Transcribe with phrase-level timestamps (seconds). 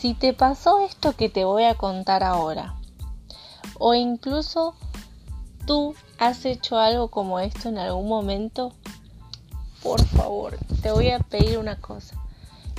[0.00, 2.74] Si te pasó esto que te voy a contar ahora,
[3.78, 4.74] o incluso
[5.66, 8.72] tú has hecho algo como esto en algún momento,
[9.82, 12.16] por favor, te voy a pedir una cosa.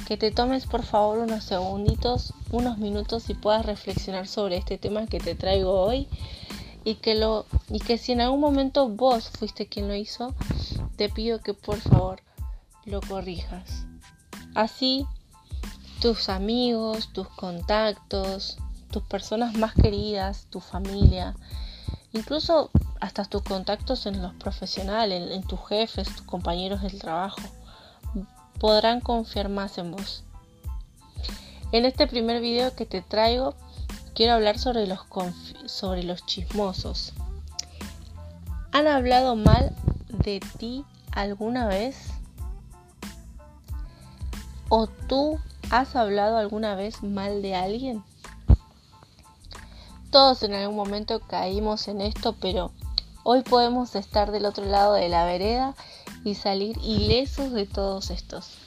[0.08, 5.06] Que te tomes por favor unos segunditos, unos minutos y puedas reflexionar sobre este tema
[5.06, 6.08] que te traigo hoy
[6.84, 10.34] y que lo y que si en algún momento vos fuiste quien lo hizo,
[10.95, 12.23] te pido que por favor
[12.86, 13.86] lo corrijas.
[14.56, 15.06] Así
[16.02, 18.58] tus amigos, tus contactos,
[18.90, 21.36] tus personas más queridas, tu familia,
[22.12, 27.40] incluso hasta tus contactos en los profesionales, en, tus jefes, tus compañeros del trabajo,
[28.59, 30.23] podrán confiar más en vos.
[31.72, 33.54] En este primer video que te traigo,
[34.16, 35.02] quiero hablar sobre los,
[35.68, 37.14] sobre los chismosos.
[38.72, 39.76] ¿Han hablado mal
[40.09, 42.08] de ti alguna vez?
[44.68, 45.40] ¿O tú
[45.72, 48.03] has hablado alguna vez mal de alguien?
[50.11, 52.72] Todos en algún momento caímos en esto, pero
[53.23, 55.73] hoy podemos estar del otro lado de la vereda
[56.25, 58.58] y salir ilesos de todos estos.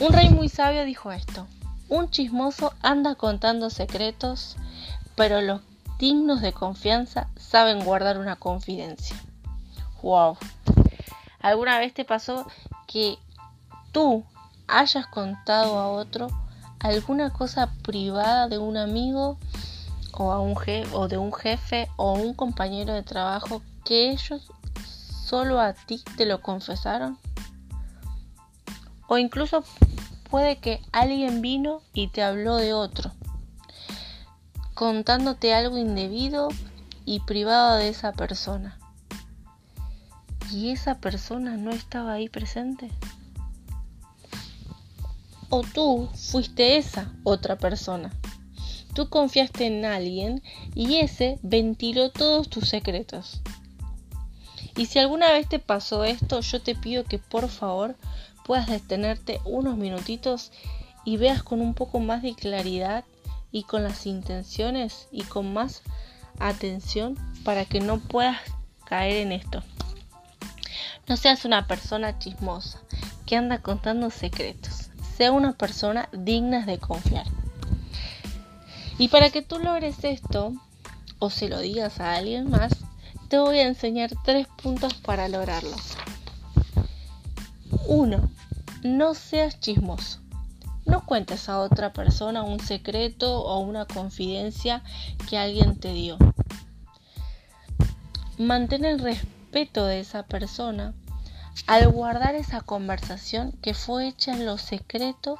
[0.00, 1.46] Un rey muy sabio dijo esto.
[1.90, 4.56] Un chismoso anda contando secretos,
[5.16, 5.60] pero los
[5.98, 9.20] dignos de confianza saben guardar una confidencia.
[10.00, 10.38] Wow.
[11.40, 12.46] ¿Alguna vez te pasó
[12.86, 13.18] que
[13.92, 14.24] tú
[14.70, 16.28] hayas contado a otro
[16.78, 19.38] alguna cosa privada de un amigo
[20.12, 20.56] o, a un
[20.92, 24.50] o de un jefe o un compañero de trabajo que ellos
[25.30, 27.18] solo a ti te lo confesaron?
[29.06, 29.64] O incluso
[30.28, 33.12] puede que alguien vino y te habló de otro,
[34.74, 36.48] contándote algo indebido
[37.04, 38.78] y privado de esa persona.
[40.50, 42.90] ¿Y esa persona no estaba ahí presente?
[45.50, 48.10] O tú fuiste esa otra persona.
[48.94, 50.42] Tú confiaste en alguien
[50.74, 53.42] y ese ventiló todos tus secretos.
[54.76, 57.96] Y si alguna vez te pasó esto, yo te pido que por favor
[58.44, 60.52] puedas detenerte unos minutitos
[61.04, 63.04] y veas con un poco más de claridad
[63.52, 65.82] y con las intenciones y con más
[66.38, 68.38] atención para que no puedas
[68.84, 69.62] caer en esto.
[71.08, 72.80] No seas una persona chismosa
[73.26, 74.89] que anda contando secretos
[75.20, 77.26] sea una persona digna de confiar.
[78.96, 80.54] Y para que tú logres esto,
[81.18, 82.72] o se lo digas a alguien más,
[83.28, 85.76] te voy a enseñar tres puntos para lograrlo.
[87.86, 88.30] 1.
[88.82, 90.20] No seas chismoso.
[90.86, 94.82] No cuentes a otra persona un secreto o una confidencia
[95.28, 96.16] que alguien te dio.
[98.38, 100.94] Mantén el respeto de esa persona
[101.66, 105.38] al guardar esa conversación que fue hecha en lo secreto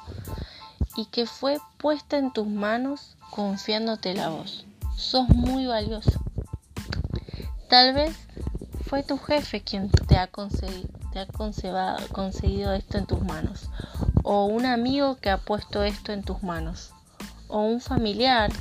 [0.95, 4.65] y que fue puesta en tus manos confiándote la voz.
[4.95, 6.19] Sos muy valioso.
[7.69, 8.15] Tal vez
[8.85, 13.69] fue tu jefe quien te ha, concedido, te ha concedido esto en tus manos.
[14.23, 16.91] O un amigo que ha puesto esto en tus manos.
[17.47, 18.51] O un familiar.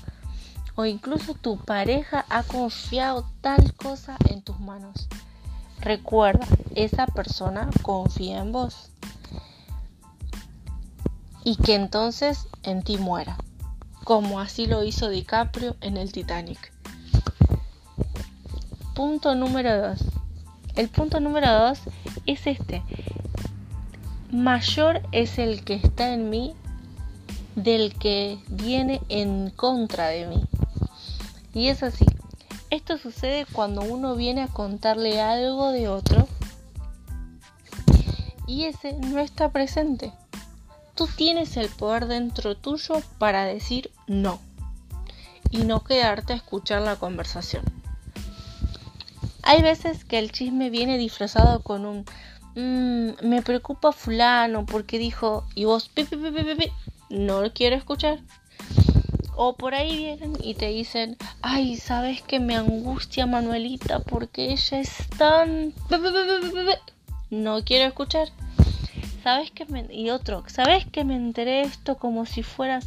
[0.76, 5.08] O incluso tu pareja ha confiado tal cosa en tus manos.
[5.80, 8.90] Recuerda, esa persona confía en vos.
[11.42, 13.38] Y que entonces en ti muera,
[14.04, 16.72] como así lo hizo DiCaprio en el Titanic.
[18.94, 20.04] Punto número 2.
[20.76, 21.80] El punto número 2
[22.26, 22.82] es este.
[24.30, 26.54] Mayor es el que está en mí
[27.56, 30.44] del que viene en contra de mí.
[31.54, 32.04] Y es así.
[32.70, 36.28] Esto sucede cuando uno viene a contarle algo de otro
[38.46, 40.12] y ese no está presente.
[40.94, 44.40] Tú tienes el poder dentro tuyo para decir no
[45.50, 47.64] y no quedarte a escuchar la conversación.
[49.42, 52.04] Hay veces que el chisme viene disfrazado con un
[52.54, 55.90] mmm, me preocupa fulano porque dijo y vos
[57.08, 58.20] no lo quiero escuchar.
[59.42, 64.80] O por ahí vienen y te dicen, ay, ¿sabes que me angustia Manuelita porque ella
[64.80, 65.72] es tan...
[67.30, 68.28] No quiero escuchar.
[69.24, 69.86] ¿Sabes que me...
[69.90, 72.80] Y otro, ¿sabes que me enteré esto como si fuera...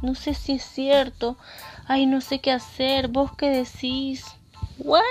[0.00, 1.36] No sé si es cierto.
[1.86, 3.08] Ay, no sé qué hacer.
[3.08, 4.24] ¿Vos qué decís?
[4.78, 5.02] ¿What?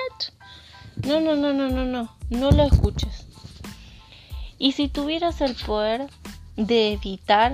[1.06, 2.10] No, no, no, no, no, no.
[2.32, 3.28] No lo escuches.
[4.58, 6.10] Y si tuvieras el poder
[6.56, 7.54] de evitar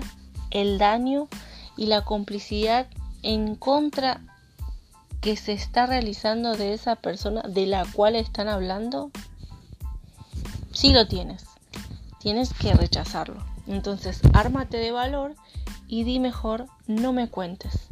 [0.50, 1.28] el daño
[1.76, 2.88] y la complicidad
[3.24, 4.22] en contra
[5.22, 9.10] que se está realizando de esa persona de la cual están hablando,
[10.74, 11.46] sí lo tienes.
[12.20, 13.44] Tienes que rechazarlo.
[13.66, 15.36] Entonces, ármate de valor
[15.88, 17.88] y di mejor no me cuentes.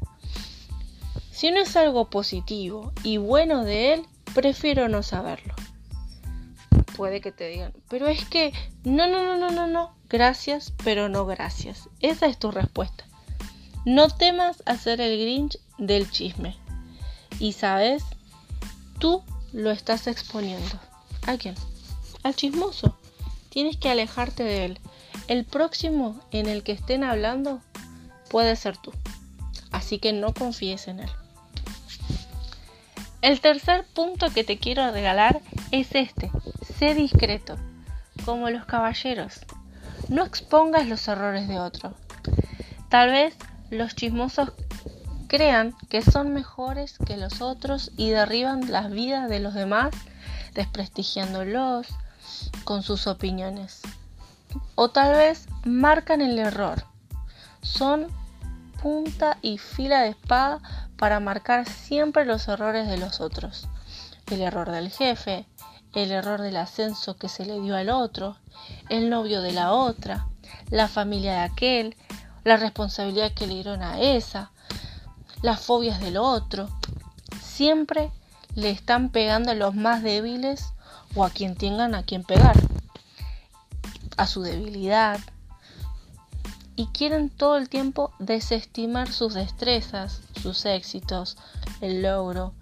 [1.32, 5.56] Si no es algo positivo y bueno de él, prefiero no saberlo.
[6.98, 11.08] Puede que te digan, pero es que no, no, no, no, no, no, gracias, pero
[11.08, 11.90] no gracias.
[12.02, 13.06] Esa es tu respuesta.
[13.86, 16.56] No temas hacer el Grinch del chisme.
[17.40, 18.04] Y sabes,
[19.00, 19.24] tú
[19.54, 20.80] lo estás exponiendo.
[21.26, 21.56] ¿A quién?
[22.24, 22.98] Al chismoso.
[23.50, 24.80] Tienes que alejarte de él.
[25.28, 27.62] El próximo en el que estén hablando
[28.30, 28.92] puede ser tú.
[29.72, 31.10] Así que no confíes en él.
[33.22, 35.42] El tercer punto que te quiero regalar
[35.72, 36.32] es este.
[36.78, 37.58] Sé discreto,
[38.26, 39.42] como los caballeros.
[40.10, 41.94] No expongas los errores de otro.
[42.90, 43.36] Tal vez
[43.72, 44.52] los chismosos
[45.28, 49.92] crean que son mejores que los otros y derriban las vidas de los demás,
[50.54, 51.88] desprestigiándolos
[52.66, 53.82] con sus opiniones.
[54.76, 56.84] O tal vez marcan el error.
[57.62, 58.08] Son
[58.82, 60.60] punta y fila de espada
[60.98, 63.70] para marcar siempre los errores de los otros.
[64.30, 65.46] El error del jefe,
[65.94, 68.38] el error del ascenso que se le dio al otro,
[68.90, 70.28] el novio de la otra,
[70.70, 71.96] la familia de aquel,
[72.44, 74.52] la responsabilidad que le dieron a esa,
[75.42, 76.70] las fobias del otro.
[77.42, 78.12] Siempre
[78.56, 80.74] le están pegando a los más débiles
[81.16, 82.56] o a quien tengan a quien pegar,
[84.18, 85.20] a su debilidad,
[86.76, 91.38] y quieren todo el tiempo desestimar sus destrezas, sus éxitos,
[91.82, 92.54] el logro,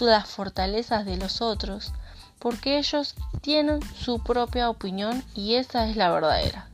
[0.00, 1.92] las fortalezas de los otros,
[2.38, 6.68] porque ellos tienen su propia opinión y esa es la verdadera,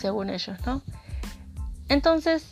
[0.00, 0.82] según ellos, ¿no?
[1.88, 2.46] Entonces,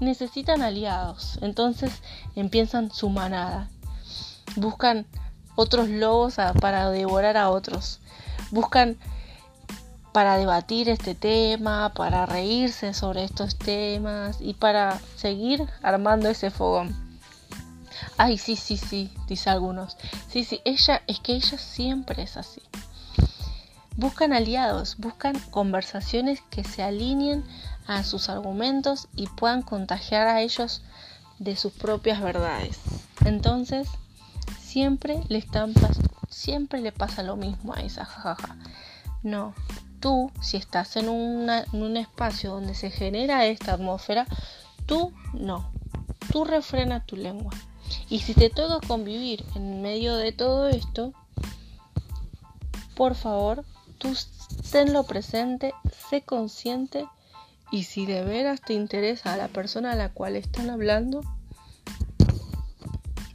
[0.00, 1.92] necesitan aliados, entonces
[2.34, 3.68] empiezan su manada,
[4.56, 5.06] buscan
[5.54, 8.00] otros lobos para devorar a otros,
[8.50, 8.96] buscan
[10.12, 16.96] para debatir este tema, para reírse sobre estos temas y para seguir armando ese fogón.
[18.16, 19.98] Ay, sí, sí, sí, dice algunos.
[20.30, 22.62] Sí, sí, ella es que ella siempre es así.
[23.96, 27.44] Buscan aliados, buscan conversaciones que se alineen
[27.86, 30.82] a sus argumentos y puedan contagiar a ellos
[31.38, 32.78] de sus propias verdades.
[33.24, 33.88] Entonces,
[34.60, 35.74] siempre le están
[36.28, 38.56] siempre le pasa lo mismo a esa jajaja.
[39.22, 39.54] No,
[40.00, 44.26] tú, si estás en, un espacio donde se genera esta atmósfera,
[44.86, 45.70] tú no.
[46.30, 47.52] Tú refrena tu lengua.
[48.08, 51.12] Y si te toca convivir en medio de todo esto,
[52.94, 53.64] por favor,
[53.98, 54.16] tú
[54.70, 55.72] tenlo presente,
[56.08, 57.06] sé consciente
[57.70, 61.22] y si de veras te interesa a la persona a la cual están hablando,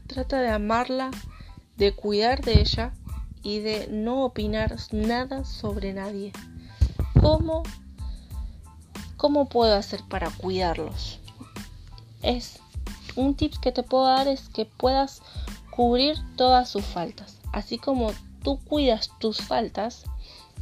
[0.07, 1.11] trata de amarla,
[1.77, 2.93] de cuidar de ella
[3.43, 6.31] y de no opinar nada sobre nadie.
[7.21, 7.63] ¿Cómo,
[9.17, 11.19] cómo puedo hacer para cuidarlos?
[12.21, 12.59] Es
[13.15, 15.21] un tip que te puedo dar es que puedas
[15.71, 17.37] cubrir todas sus faltas.
[17.51, 18.11] Así como
[18.43, 20.03] tú cuidas tus faltas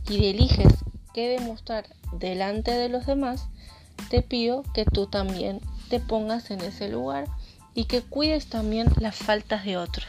[0.10, 0.74] y eliges
[1.14, 3.48] qué demostrar delante de los demás,
[4.10, 7.26] te pido que tú también te pongas en ese lugar
[7.74, 10.08] y que cuides también las faltas de otros.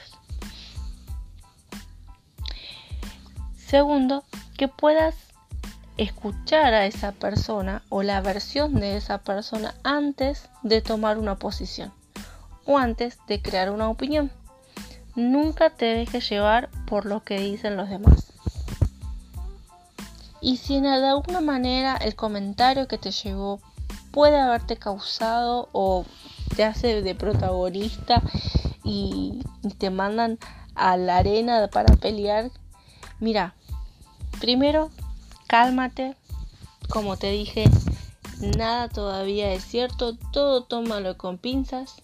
[3.57, 4.25] Segundo,
[4.57, 5.15] que puedas
[5.97, 11.93] escuchar a esa persona o la versión de esa persona antes de tomar una posición
[12.65, 14.31] o antes de crear una opinión.
[15.15, 18.33] Nunca te dejes llevar por lo que dicen los demás.
[20.41, 23.61] Y si de alguna manera el comentario que te llegó
[24.11, 26.05] puede haberte causado o
[26.57, 28.23] te hace de protagonista
[28.83, 29.43] y
[29.79, 30.39] te mandan
[30.75, 32.51] a la arena para pelear,
[33.19, 33.55] mira,
[34.41, 34.91] primero
[35.47, 36.17] cálmate,
[36.89, 37.65] como te dije,
[38.57, 41.97] nada todavía es cierto, todo tómalo con pinzas,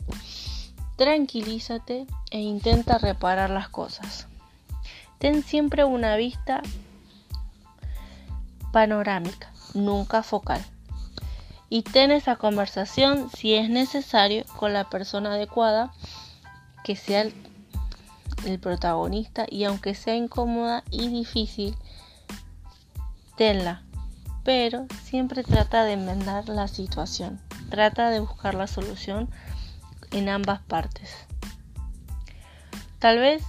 [0.97, 4.27] tranquilízate e intenta reparar las cosas.
[5.19, 6.63] Ten siempre una vista
[8.73, 10.65] panorámica, nunca focal.
[11.69, 15.93] Y ten esa conversación si es necesario con la persona adecuada
[16.85, 17.35] que sea el,
[18.61, 21.75] protagonista y aunque sea incómoda y difícil,
[23.37, 23.83] tenla,
[24.45, 29.29] pero siempre trata de enmendar la situación, trata de buscar la solución
[30.13, 31.11] en ambas partes.
[33.01, 33.43] Tal vez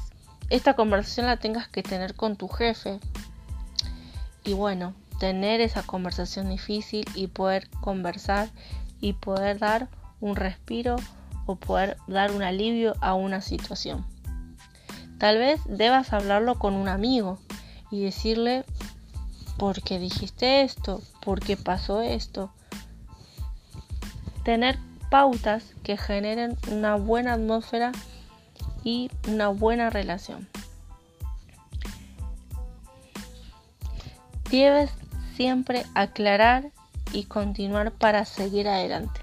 [0.50, 3.00] esta conversación la tengas que tener con tu jefe
[4.44, 8.50] y bueno, tener esa conversación difícil y poder conversar
[9.00, 10.96] y poder dar un respiro
[11.46, 14.06] o poder dar un alivio a una situación.
[15.20, 17.40] Tal vez debas hablarlo con un amigo
[17.90, 18.66] y decirle
[19.58, 21.02] ¿por qué dijiste esto?
[21.22, 22.52] ¿Por qué pasó esto?
[24.48, 27.92] tener pautas que generen una buena atmósfera
[28.82, 30.48] y una buena relación.
[35.38, 36.72] Siempre aclarar
[37.14, 39.22] y continuar para seguir adelante.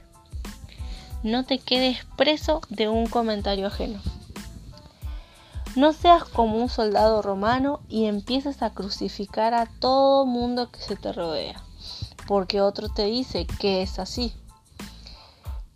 [1.25, 4.00] No te quedes preso de un comentario ajeno.
[5.75, 10.94] No seas como un soldado romano y empieces a crucificar a todo mundo que se
[10.94, 11.61] te rodea,
[12.28, 14.33] porque otro te dice que es así.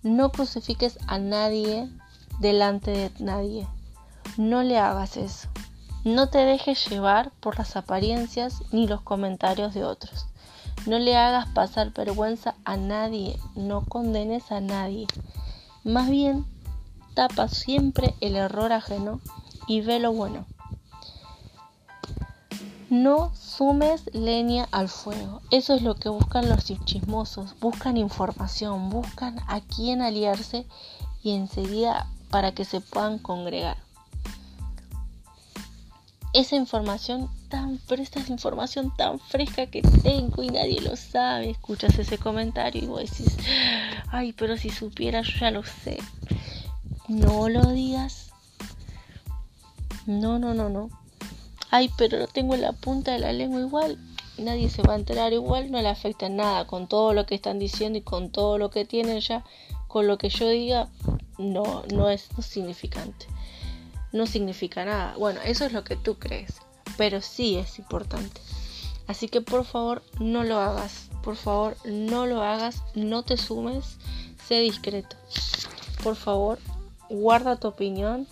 [0.04, 1.88] No crucifiques a nadie
[2.38, 3.66] delante de nadie.
[4.36, 5.48] No le hagas eso.
[6.04, 10.26] No te dejes llevar por las apariencias ni los comentarios de otros.
[10.86, 13.38] No le hagas pasar vergüenza a nadie.
[13.56, 15.08] No condenes a nadie.
[15.82, 16.46] Más bien,
[17.14, 19.20] tapa siempre el error ajeno
[19.66, 20.46] y ve lo bueno.
[22.90, 25.42] No sumes leña al fuego.
[25.50, 27.58] Eso es lo que buscan los chismosos.
[27.60, 30.64] Buscan información, buscan a quién aliarse
[31.22, 33.87] y enseguida para que se puedan congregar
[36.32, 41.50] esa información tan fresca, esa información tan fresca que tengo y nadie lo sabe.
[41.50, 43.36] Escuchas ese comentario y vos decís,
[44.08, 45.98] ay, pero si supiera yo ya lo sé.
[47.08, 48.30] No lo digas.
[50.06, 50.90] No, no, no, no.
[51.70, 53.98] Ay, pero lo tengo en la punta de la lengua igual.
[54.38, 57.58] Nadie se va a enterar igual, no le afecta nada con todo lo que están
[57.58, 59.44] diciendo y con todo lo que tienen ya.
[59.88, 60.88] Con lo que yo diga,
[61.38, 63.26] no, no es significante
[64.12, 65.14] no significa nada.
[65.18, 66.54] Bueno, eso es lo que tú crees,
[66.96, 68.40] pero sí es importante.
[69.06, 73.96] Así que por favor no lo hagas, por favor no lo hagas, no te sumes,
[74.46, 75.16] sé discreto.
[76.02, 76.58] Por favor,
[77.08, 78.26] guarda tu opinión,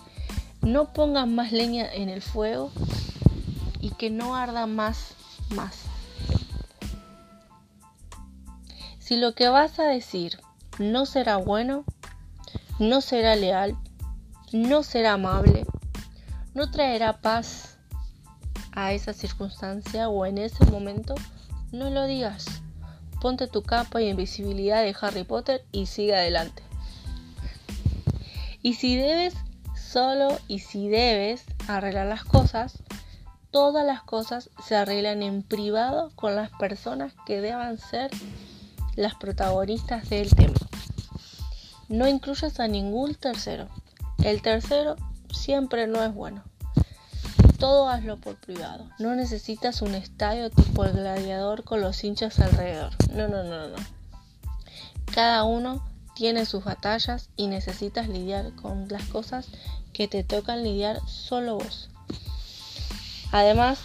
[0.61, 2.71] no pongas más leña en el fuego
[3.79, 5.15] y que no arda más,
[5.49, 5.75] más.
[8.99, 10.39] Si lo que vas a decir
[10.79, 11.85] no será bueno,
[12.77, 13.77] no será leal,
[14.51, 15.65] no será amable,
[16.53, 17.77] no traerá paz
[18.71, 21.15] a esa circunstancia o en ese momento,
[21.71, 22.45] no lo digas.
[23.19, 26.61] Ponte tu capa y invisibilidad de Harry Potter y sigue adelante.
[28.61, 29.33] Y si debes
[29.75, 32.83] solo y si debes arreglar las cosas,
[33.51, 38.11] todas las cosas se arreglan en privado con las personas que deban ser
[38.95, 40.53] las protagonistas del tema.
[41.89, 43.69] No incluyas a ningún tercero.
[44.23, 44.95] El tercero
[45.31, 46.43] siempre no es bueno.
[47.59, 48.89] Todo hazlo por privado.
[48.99, 52.91] No necesitas un estadio tipo el gladiador con los hinchas alrededor.
[53.13, 53.77] No, no, no, no.
[55.13, 55.83] Cada uno
[56.15, 59.47] tiene sus batallas y necesitas lidiar con las cosas
[59.93, 61.89] que te tocan lidiar solo vos.
[63.31, 63.79] Además,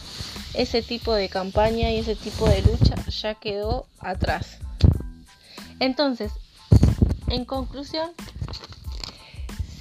[0.55, 4.59] ese tipo de campaña y ese tipo de lucha ya quedó atrás.
[5.81, 6.33] Entonces,
[7.29, 8.11] en conclusión,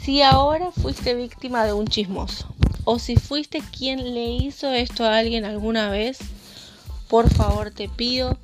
[0.03, 2.47] si ahora fuiste víctima de un chismoso
[2.85, 6.17] o si fuiste quien le hizo esto a alguien alguna vez,
[7.07, 8.37] por favor te pido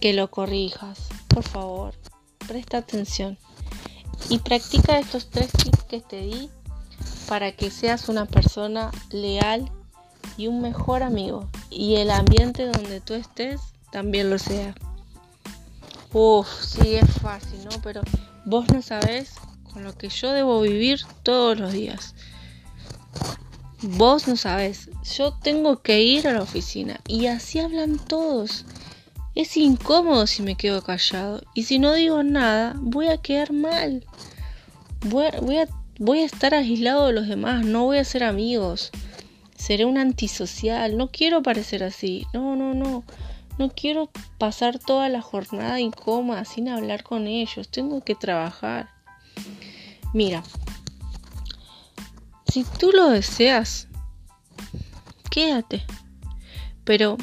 [0.00, 1.08] que lo corrijas.
[1.28, 1.94] Por favor,
[2.46, 3.38] presta atención
[4.28, 6.50] y practica estos tres tips que te di
[7.28, 9.70] para que seas una persona leal
[10.36, 14.74] y un mejor amigo y el ambiente donde tú estés también lo sea.
[16.12, 17.70] Uf, sí es fácil, ¿no?
[17.82, 18.02] Pero
[18.44, 19.34] vos no sabés
[19.72, 22.14] con lo que yo debo vivir todos los días.
[23.82, 28.66] Vos no sabes, yo tengo que ir a la oficina y así hablan todos.
[29.34, 34.04] Es incómodo si me quedo callado y si no digo nada voy a quedar mal.
[35.06, 38.24] Voy a, voy a, voy a estar aislado de los demás, no voy a ser
[38.24, 38.90] amigos.
[39.56, 42.26] Seré un antisocial, no quiero parecer así.
[42.32, 43.04] No, no, no.
[43.58, 47.68] No quiero pasar toda la jornada incómoda sin hablar con ellos.
[47.68, 48.88] Tengo que trabajar.
[50.12, 50.42] Mira,
[52.50, 53.86] si tú lo deseas,
[55.30, 55.84] quédate.
[56.84, 57.16] Pero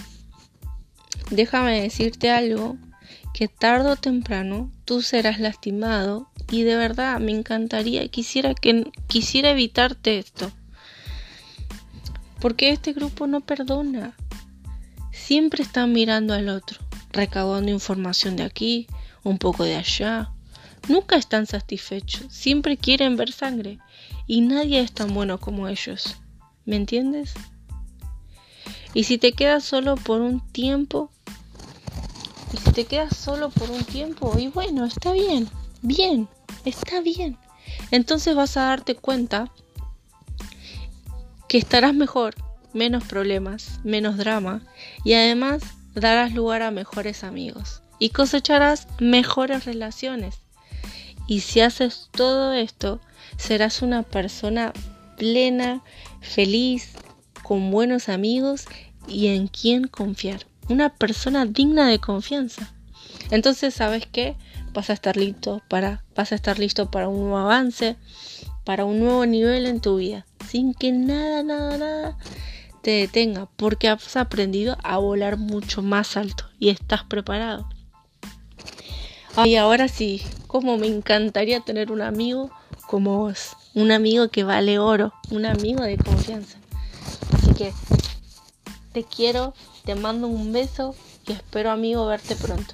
[1.32, 2.78] déjame decirte algo,
[3.34, 9.52] que tarde o temprano tú serás lastimado y de verdad me encantaría, quisiera que quisiera
[9.52, 10.52] evitarte esto.
[12.40, 14.16] Porque este grupo no perdona.
[15.12, 16.80] Siempre están mirando al otro,
[17.12, 18.88] recabando información de aquí,
[19.24, 20.32] un poco de allá,
[20.88, 23.80] Nunca están satisfechos, siempre quieren ver sangre
[24.26, 26.16] y nadie es tan bueno como ellos.
[26.66, 27.34] ¿Me entiendes?
[28.94, 31.12] Y si te quedas solo por un tiempo,
[32.54, 35.50] y si te quedas solo por un tiempo, y bueno, está bien,
[35.82, 36.30] bien,
[36.64, 37.38] está bien.
[37.92, 39.52] Entonces vas a darte cuenta
[41.50, 42.36] que estarás mejor,
[42.74, 44.62] menos problemas, menos drama,
[45.04, 45.64] y además
[45.96, 50.47] darás lugar a mejores amigos y cosecharás mejores relaciones
[51.28, 53.00] Y si haces todo esto,
[53.38, 54.74] serás una persona
[55.18, 55.82] plena,
[56.22, 56.94] feliz,
[57.44, 58.66] con buenos amigos
[59.08, 60.46] y en quien confiar.
[60.70, 62.74] Una persona digna de confianza.
[63.32, 64.36] Entonces, ¿sabes qué?
[64.74, 67.96] Vas a estar listo para vas a estar listo para un nuevo avance,
[68.64, 72.18] para un nuevo nivel en tu vida, sin que nada, nada, nada
[72.88, 77.68] te detenga, porque has aprendido a volar mucho más alto y estás preparado.
[79.46, 82.50] Y ahora sí, como me encantaría tener un amigo
[82.88, 86.58] como vos, un amigo que vale oro, un amigo de confianza.
[87.34, 87.74] Así que
[88.94, 89.54] te quiero,
[89.86, 90.96] te mando un beso
[91.28, 92.74] y espero amigo verte pronto.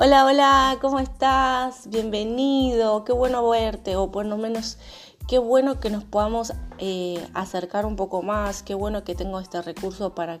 [0.00, 1.88] Hola, hola, ¿cómo estás?
[1.90, 4.78] Bienvenido, qué bueno verte, o por lo menos
[5.26, 9.60] qué bueno que nos podamos eh, acercar un poco más, qué bueno que tengo este
[9.60, 10.38] recurso para,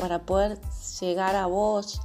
[0.00, 0.58] para poder
[1.00, 2.00] llegar a vos,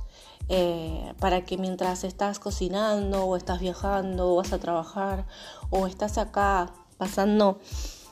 [0.49, 5.25] eh, para que mientras estás cocinando o estás viajando o vas a trabajar
[5.69, 7.59] o estás acá pasando,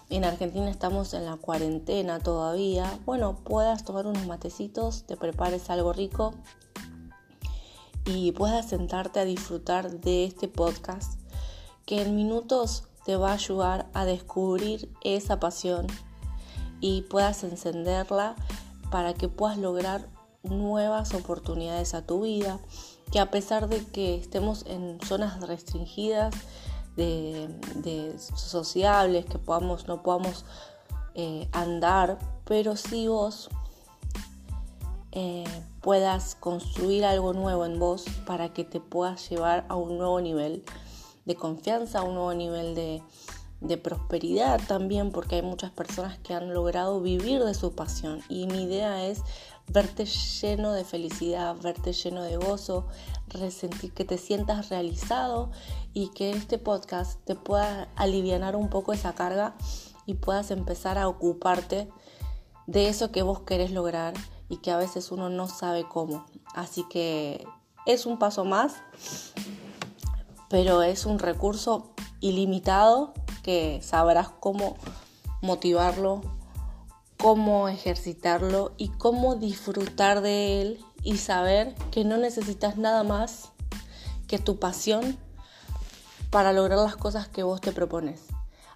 [0.09, 5.91] en Argentina estamos en la cuarentena todavía, bueno, puedas tomar unos matecitos, te prepares algo
[5.91, 6.35] rico
[8.05, 11.19] y puedas sentarte a disfrutar de este podcast
[11.85, 15.87] que en minutos te va a ayudar a descubrir esa pasión
[16.79, 18.35] y puedas encenderla
[18.89, 20.07] para que puedas lograr
[20.43, 22.59] nuevas oportunidades a tu vida,
[23.11, 26.33] que a pesar de que estemos en zonas restringidas
[26.95, 30.45] de, sociables, que podamos, no podamos
[31.15, 33.49] eh, andar, pero si vos
[35.11, 35.43] eh,
[35.81, 40.63] puedas construir algo nuevo en vos para que te puedas llevar a un nuevo nivel
[41.25, 43.03] de confianza, a un nuevo nivel de,
[43.77, 48.21] prosperidad también, porque hay muchas personas que han logrado vivir de su pasión.
[48.27, 49.21] Y mi idea es
[49.67, 52.87] verte lleno de felicidad, verte lleno de gozo,
[53.27, 55.51] resentir que te sientas realizado
[55.93, 59.55] y que este podcast te pueda aliviar un poco esa carga
[60.05, 61.87] y puedas empezar a ocuparte
[62.67, 64.13] de eso que vos querés lograr
[64.51, 66.25] y que a veces uno no sabe cómo.
[66.53, 67.47] Así que
[67.85, 68.83] es un paso más,
[70.49, 74.75] pero es un recurso ilimitado que sabrás cómo
[75.41, 76.21] motivarlo,
[77.17, 83.53] cómo ejercitarlo y cómo disfrutar de él y saber que no necesitas nada más
[84.27, 85.17] que tu pasión
[86.29, 88.25] para lograr las cosas que vos te propones.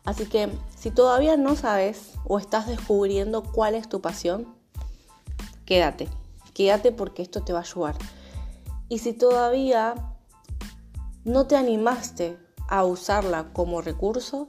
[0.05, 4.55] Así que si todavía no sabes o estás descubriendo cuál es tu pasión,
[5.65, 6.07] quédate,
[6.53, 7.95] quédate porque esto te va a ayudar.
[8.89, 9.95] Y si todavía
[11.23, 14.47] no te animaste a usarla como recurso,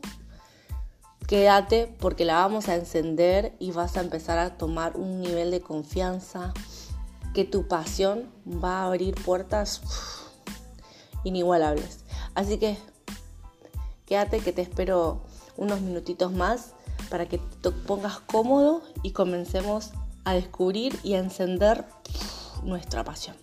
[1.27, 5.61] quédate porque la vamos a encender y vas a empezar a tomar un nivel de
[5.61, 6.53] confianza
[7.35, 9.83] que tu pasión va a abrir puertas
[11.25, 12.01] inigualables.
[12.35, 12.77] Así que
[14.07, 15.23] quédate que te espero
[15.57, 16.73] unos minutitos más
[17.11, 19.93] para que te pongas cómodo y comencemos
[20.27, 21.87] a descubrir y a encender
[22.65, 23.37] nuestra pasión.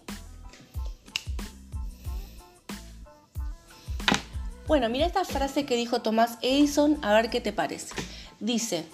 [4.67, 7.95] Bueno, mira esta frase que dijo Tomás Edison, a ver qué te parece.
[8.41, 8.85] Dice,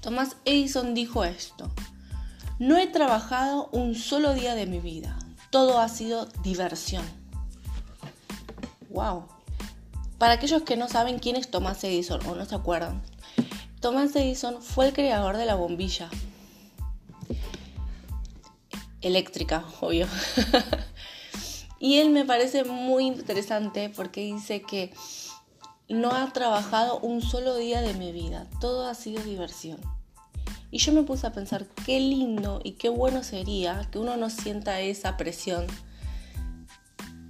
[0.00, 1.68] Tomás Edison dijo esto,
[2.60, 5.18] no he trabajado un solo día de mi vida,
[5.50, 7.04] todo ha sido diversión.
[8.90, 9.26] ¡Wow!
[10.18, 13.02] Para aquellos que no saben quién es Tomás Edison o no se acuerdan,
[13.80, 16.08] Tomás Edison fue el creador de la bombilla,
[19.00, 20.06] eléctrica, obvio.
[21.78, 24.92] y él me parece muy interesante porque dice que
[25.88, 29.78] no ha trabajado un solo día de mi vida, todo ha sido diversión.
[30.70, 34.28] Y yo me puse a pensar qué lindo y qué bueno sería que uno no
[34.28, 35.66] sienta esa presión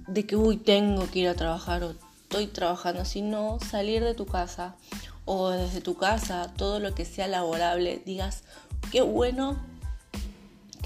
[0.07, 4.25] de que, uy, tengo que ir a trabajar o estoy trabajando, sino salir de tu
[4.25, 4.75] casa
[5.23, 8.43] o desde tu casa, todo lo que sea laborable, digas,
[8.91, 9.57] qué bueno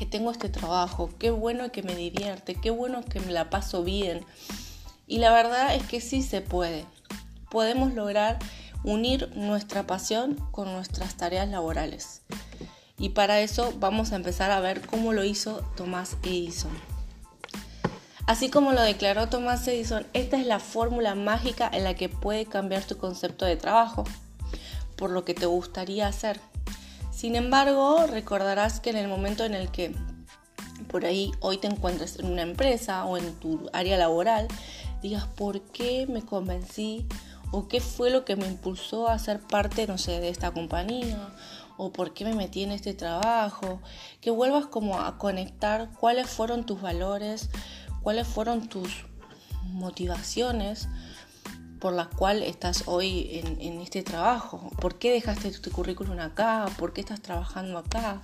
[0.06, 4.26] tengo este trabajo, qué bueno que me divierte, qué bueno que me la paso bien.
[5.08, 6.86] Y la verdad es que sí se puede.
[7.50, 8.40] Podemos lograr
[8.84, 12.22] unir nuestra pasión con nuestras tareas laborales.
[12.98, 16.72] Y para eso vamos a empezar a ver cómo lo hizo Tomás Edison.
[18.26, 22.46] Así como lo declaró Tomás Edison, esta es la fórmula mágica en la que puede
[22.46, 24.06] cambiar tu concepto de trabajo,
[24.96, 26.40] por lo que te gustaría hacer.
[27.24, 29.96] Sin embargo, recordarás que en el momento en el que
[30.90, 34.50] por ahí hoy te encuentres en una empresa o en tu área laboral,
[35.02, 37.08] digas por qué me convencí
[37.54, 41.34] o qué fue lo que me impulsó a ser parte, no sé, de esta compañía,
[41.78, 43.80] o por qué me metí en este trabajo,
[44.20, 47.50] que vuelvas como a conectar cuáles fueron tus valores,
[48.02, 49.06] cuáles fueron tus
[49.64, 50.90] motivaciones
[51.84, 56.94] por las cuales estás hoy en, este trabajo, por qué dejaste tu currículum acá, por
[56.94, 58.22] qué estás trabajando acá,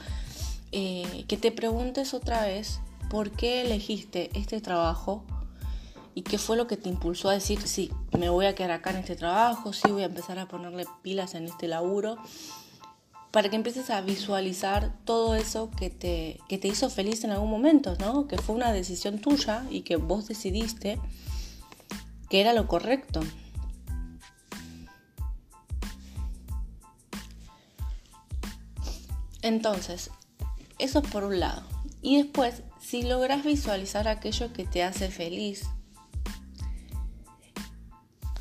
[0.72, 5.26] eh, que te preguntes otra vez por qué elegiste este trabajo
[6.16, 8.92] y qué fue lo que te impulsó a decir, sí, me voy a quedar acá
[8.92, 12.18] en este trabajo, sí, voy a empezar a ponerle pilas en este laburo
[13.32, 17.98] para que empieces a visualizar todo eso que te, te hizo feliz en algún momento,
[18.00, 18.26] ¿no?
[18.26, 20.98] Que fue una decisión tuya y que vos decidiste
[22.30, 23.20] que era lo correcto.
[29.42, 30.12] Entonces,
[30.78, 31.64] eso es por un lado.
[32.02, 35.64] Y después, si logras visualizar aquello que te hace feliz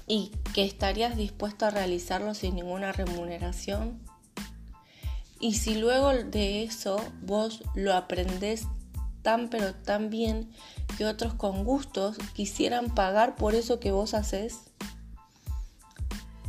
[0.06, 4.00] y que estarías dispuesto a realizarlo sin ninguna remuneración,
[5.40, 8.66] y si luego de eso vos lo aprendés
[9.22, 10.50] tan pero tan bien
[10.96, 14.58] que otros con gustos quisieran pagar por eso que vos haces,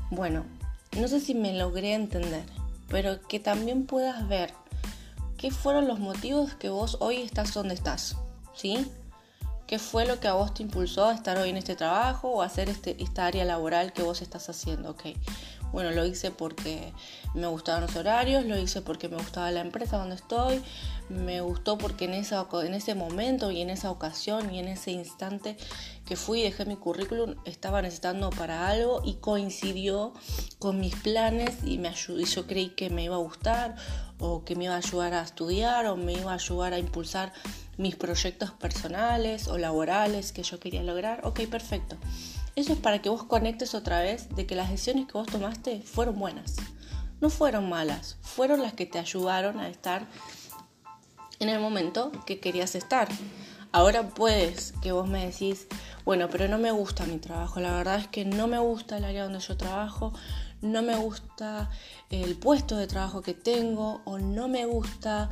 [0.09, 0.45] bueno,
[0.97, 2.45] no sé si me logré entender,
[2.89, 4.53] pero que también puedas ver
[5.37, 8.17] qué fueron los motivos que vos hoy estás donde estás,
[8.53, 8.91] ¿sí?
[9.67, 12.41] ¿Qué fue lo que a vos te impulsó a estar hoy en este trabajo o
[12.41, 14.89] a hacer este, esta área laboral que vos estás haciendo?
[14.89, 15.03] Ok,
[15.71, 16.93] bueno, lo hice porque
[17.33, 20.61] me gustaban los horarios, lo hice porque me gustaba la empresa donde estoy,
[21.09, 25.57] me gustó porque en, esa, ese momento y en esa ocasión y en ese instante
[26.05, 30.13] que fui y dejé mi currículum estaba necesitando para algo y coincidió
[30.57, 33.75] con mis planes y, me y yo creí que me iba a gustar
[34.19, 37.31] o que me iba a ayudar a estudiar o me iba a ayudar a impulsar
[37.77, 41.21] mis proyectos personales o laborales que yo quería lograr.
[41.25, 41.95] Ok, perfecto.
[42.59, 45.81] Eso es para que vos conectes otra vez de que las decisiones que vos tomaste
[45.81, 46.57] fueron buenas.
[47.21, 50.05] No fueron malas, fueron las que te ayudaron a estar
[51.39, 53.07] en el momento que querías estar.
[53.71, 55.67] Ahora puedes que vos me decís,
[56.03, 57.61] bueno, pero no me gusta mi trabajo.
[57.61, 60.11] La verdad es que no me gusta el área donde yo trabajo,
[60.61, 61.69] no me gusta
[62.09, 65.31] el puesto de trabajo que tengo o no me gusta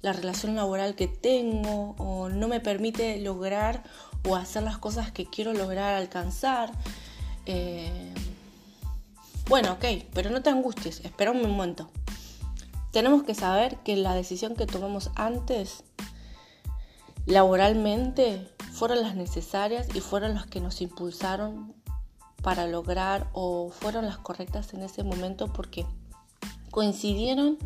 [0.00, 3.82] la relación laboral que tengo o no me permite lograr
[4.28, 6.70] o hacer las cosas que quiero lograr alcanzar.
[7.46, 8.12] Eh,
[9.48, 11.88] bueno, ok, pero no te angusties, espera un momento.
[12.92, 15.84] Tenemos que saber que la decisión que tomamos antes,
[17.26, 21.74] laboralmente, fueron las necesarias y fueron las que nos impulsaron
[22.42, 25.86] para lograr o fueron las correctas en ese momento porque
[26.70, 27.58] coincidieron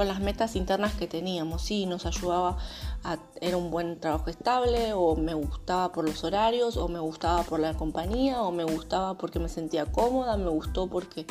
[0.00, 1.60] con las metas internas que teníamos.
[1.60, 2.56] Sí, nos ayudaba
[3.04, 7.42] a, era un buen trabajo estable, o me gustaba por los horarios, o me gustaba
[7.42, 11.26] por la compañía, o me gustaba porque me sentía cómoda, me gustó porque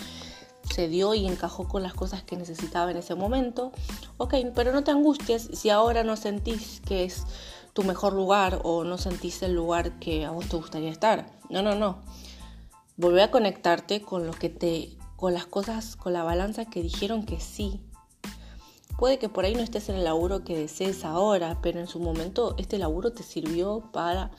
[0.72, 3.72] se dio y encajó con las cosas que necesitaba en ese momento.
[4.18, 7.24] Ok, pero no te angusties si ahora no sentís que es
[7.74, 11.26] tu mejor lugar o no sentís el lugar que a vos te gustaría estar.
[11.50, 12.04] No, no, no.
[12.98, 17.26] Volvé a conectarte con lo que te con las cosas, con la balanza que dijeron
[17.26, 17.82] que sí
[19.00, 22.02] Puede que por ahí no estés en el laburo que desees ahora, pero en su
[22.02, 24.30] momento este laburo te sirvió para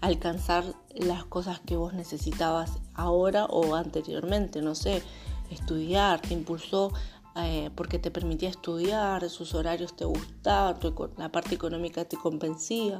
[0.00, 0.64] alcanzar
[0.96, 5.00] las cosas que vos necesitabas ahora o anteriormente, no sé,
[5.48, 6.92] estudiar, te impulsó
[7.36, 10.76] eh, porque te permitía estudiar, sus horarios te gustaban,
[11.16, 12.98] la parte económica te compensía.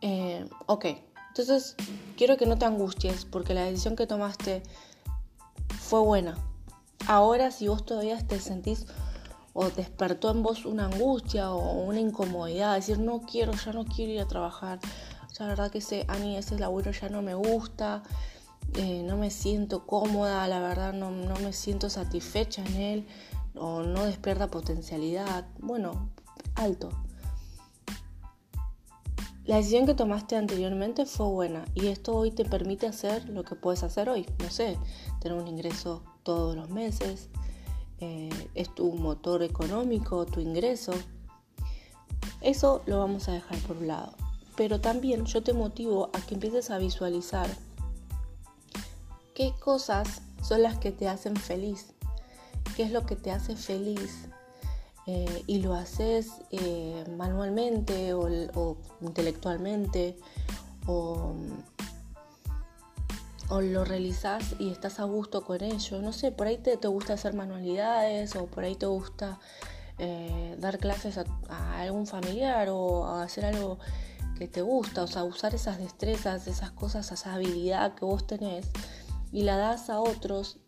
[0.00, 0.84] Eh, ok,
[1.28, 1.76] entonces
[2.16, 4.64] quiero que no te angusties porque la decisión que tomaste
[5.78, 6.36] fue buena,
[7.06, 8.86] Ahora si vos todavía te sentís
[9.52, 14.12] o despertó en vos una angustia o una incomodidad, decir no quiero, ya no quiero
[14.12, 14.80] ir a trabajar,
[15.38, 18.02] la verdad que ese, Ani, ese laburo ya no me gusta,
[18.74, 23.06] eh, no me siento cómoda, la verdad no, no me siento satisfecha en él
[23.54, 26.10] o no despierta potencialidad, bueno,
[26.54, 26.90] alto.
[29.44, 33.54] La decisión que tomaste anteriormente fue buena y esto hoy te permite hacer lo que
[33.54, 34.76] puedes hacer hoy, no sé,
[35.20, 37.28] tener un ingreso todos los meses,
[38.00, 40.92] eh, es tu motor económico, tu ingreso.
[42.40, 44.12] Eso lo vamos a dejar por un lado.
[44.56, 47.48] Pero también yo te motivo a que empieces a visualizar
[49.34, 51.94] qué cosas son las que te hacen feliz,
[52.74, 54.28] qué es lo que te hace feliz
[55.06, 60.16] eh, y lo haces eh, manualmente o, o intelectualmente
[60.86, 61.34] o
[63.48, 66.02] o lo realizas y estás a gusto con ello.
[66.02, 69.38] No sé, por ahí te, gusta hacer manualidades o por ahí te gusta
[69.98, 73.78] eh, dar clases a, algún familiar o hacer algo
[74.38, 78.66] que te gusta, o sea, usar esas destrezas, esas cosas, esa habilidad que vos tenés
[79.32, 80.58] y la das a otros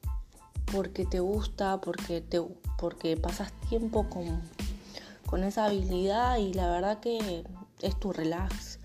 [0.72, 2.40] porque te gusta, porque, te,
[2.78, 4.40] porque pasas tiempo con,
[5.26, 7.44] con esa habilidad y la verdad que
[7.80, 8.78] es tu relax,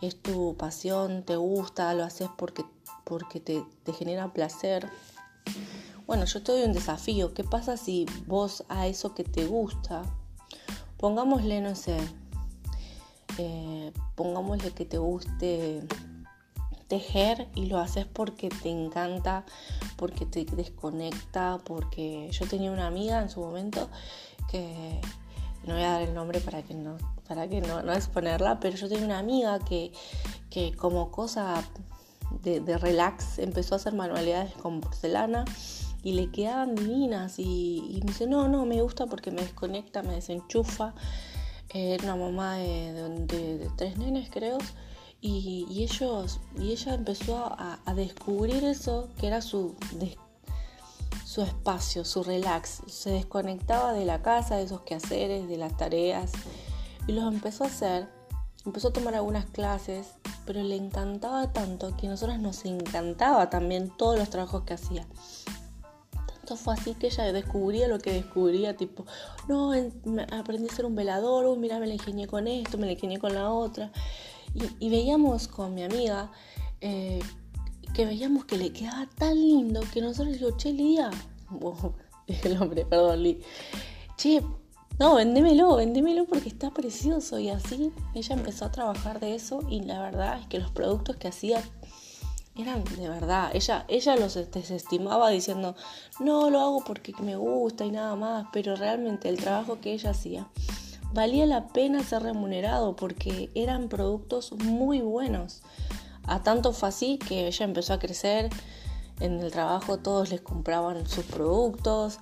[0.00, 2.64] es tu pasión, te gusta, lo haces porque,
[3.12, 4.88] porque te, te genera placer.
[6.06, 7.34] Bueno, yo te doy un desafío.
[7.34, 10.00] ¿Qué pasa si vos a eso que te gusta,
[10.96, 11.98] pongámosle, no sé,
[13.36, 15.82] eh, pongámosle que te guste
[16.88, 19.44] tejer y lo haces porque te encanta,
[19.96, 23.90] porque te desconecta, porque yo tenía una amiga en su momento
[24.50, 25.02] que
[25.66, 26.96] no voy a dar el nombre para que no,
[27.28, 29.92] para que no, no exponerla, pero yo tenía una amiga que,
[30.48, 31.62] que como cosa
[32.42, 35.44] de, relax empezó a hacer manualidades con porcelana
[36.02, 40.14] y le quedaban divinas y, me dice, no, no, me gusta porque me desconecta, me
[40.14, 40.94] desenchufa.
[41.68, 44.58] Era una mamá de, tres nenes, creo.
[45.20, 49.76] Y, ellos, y ella empezó a, descubrir eso, que era su,
[51.24, 52.82] su espacio, su relax.
[52.88, 56.32] Se desconectaba de la casa, de esos quehaceres, de las tareas.
[57.06, 58.08] Y los empezó a hacer.
[58.64, 60.12] Empezó a tomar algunas clases,
[60.46, 65.06] pero le encantaba tanto que a nosotros nos encantaba también todos los trabajos que hacía.
[66.26, 69.04] Tanto fue así que ella descubría lo que descubría, tipo,
[69.48, 69.72] no,
[70.32, 73.18] aprendí a ser un velador, uy, mira, me la ingenié con esto, me la ingenié
[73.18, 73.90] con la otra.
[74.78, 76.30] Y, veíamos con mi amiga
[76.80, 77.20] eh,
[77.94, 81.10] que veíamos que le quedaba tan lindo que nosotros le digo, che, Lidia,
[82.44, 83.40] el hombre, perdón, Li,
[84.16, 84.42] che,
[85.02, 87.40] no, vendémelo, vendémelo porque está precioso.
[87.40, 91.16] Y así ella empezó a trabajar de eso y la verdad es que los productos
[91.16, 91.60] que hacía
[92.56, 93.50] eran de verdad.
[93.52, 95.74] Ella, ella los desestimaba diciendo,
[96.20, 100.10] no, lo hago porque me gusta y nada más, pero realmente el trabajo que ella
[100.10, 100.46] hacía
[101.12, 105.62] valía la pena ser remunerado porque eran productos muy buenos.
[106.28, 108.50] A tanto fue así que ella empezó a crecer
[109.18, 112.20] en el trabajo, todos les compraban sus productos.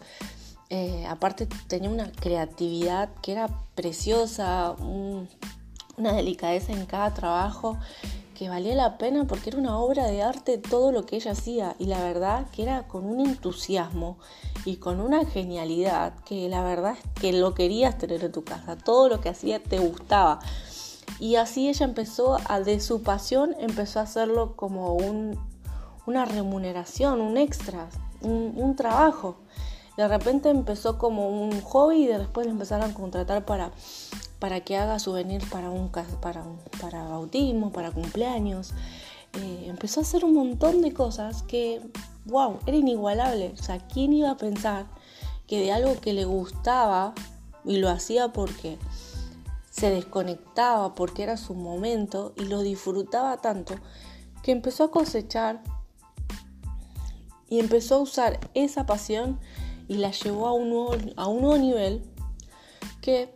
[0.73, 4.77] Eh, aparte tenía una creatividad que era preciosa,
[5.97, 7.77] una delicadeza en cada trabajo
[8.37, 11.75] que valía la pena porque era una obra de arte todo lo que ella hacía.
[11.81, 14.17] Y la verdad que era con un entusiasmo
[14.65, 18.77] y con una genialidad que la verdad es que lo querías tener en tu casa,
[18.77, 20.39] todo lo que hacía te gustaba.
[21.19, 24.95] Y así ella empezó a, de su pasión, empezó a hacerlo como
[26.07, 27.89] una remuneración, un extra,
[28.23, 29.37] un trabajo
[30.01, 33.71] de repente empezó como un hobby y después le empezaron a contratar para,
[34.39, 36.43] para que haga souvenirs para, un, para,
[36.81, 38.73] para bautismo, para cumpleaños.
[39.35, 41.83] Eh, empezó a hacer un montón de cosas que,
[42.25, 43.53] wow, era inigualable.
[43.53, 44.87] O sea, ¿quién iba a pensar
[45.47, 47.13] que de algo que le gustaba
[47.67, 48.79] y lo hacía porque
[49.71, 53.75] se desconectaba, porque era su momento y lo disfrutaba tanto,
[54.43, 55.63] que empezó a cosechar
[57.51, 59.39] y empezó a usar esa pasión
[59.91, 62.05] y la llevó a un nuevo, a un nuevo nivel
[63.01, 63.35] que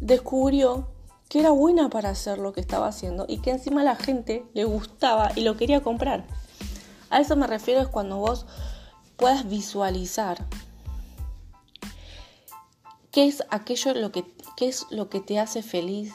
[0.00, 0.88] descubrió
[1.28, 4.64] que era buena para hacer lo que estaba haciendo y que encima la gente le
[4.64, 6.26] gustaba y lo quería comprar.
[7.08, 8.46] A eso me refiero es cuando vos
[9.16, 10.44] puedas visualizar
[13.12, 14.24] qué es aquello lo que
[14.56, 16.12] qué es lo que te hace feliz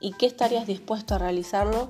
[0.00, 1.88] y qué estarías dispuesto a realizarlo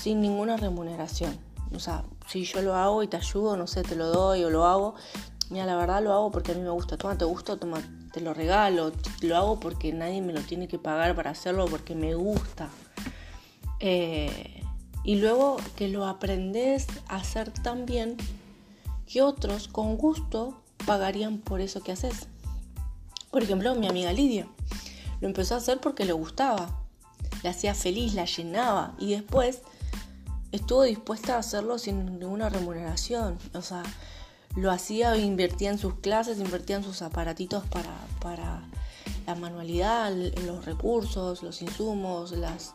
[0.00, 1.36] sin ninguna remuneración.
[1.74, 4.50] O sea, si yo lo hago y te ayudo, no sé, te lo doy o
[4.50, 4.94] lo hago,
[5.50, 6.96] Mira, la verdad lo hago porque a mí me gusta.
[6.96, 7.80] Toma, te gusta, toma,
[8.12, 8.92] te lo regalo.
[9.20, 12.68] Lo hago porque nadie me lo tiene que pagar para hacerlo, porque me gusta.
[13.80, 14.62] Eh,
[15.04, 18.16] y luego que lo aprendes a hacer tan bien
[19.06, 22.26] que otros con gusto pagarían por eso que haces.
[23.30, 24.46] Por ejemplo, mi amiga Lidia
[25.20, 26.80] lo empezó a hacer porque le gustaba,
[27.42, 29.60] la hacía feliz, la llenaba y después
[30.52, 33.38] estuvo dispuesta a hacerlo sin ninguna remuneración.
[33.54, 33.82] O sea,
[34.56, 38.62] lo hacía, invertía en sus clases, invertía en sus aparatitos para, para
[39.26, 40.12] la manualidad,
[40.46, 42.74] los recursos, los insumos, las,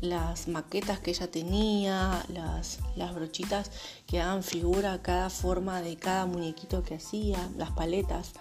[0.00, 3.70] las maquetas que ella tenía, las, las brochitas
[4.06, 8.32] que daban figura a cada forma de cada muñequito que hacía, las paletas,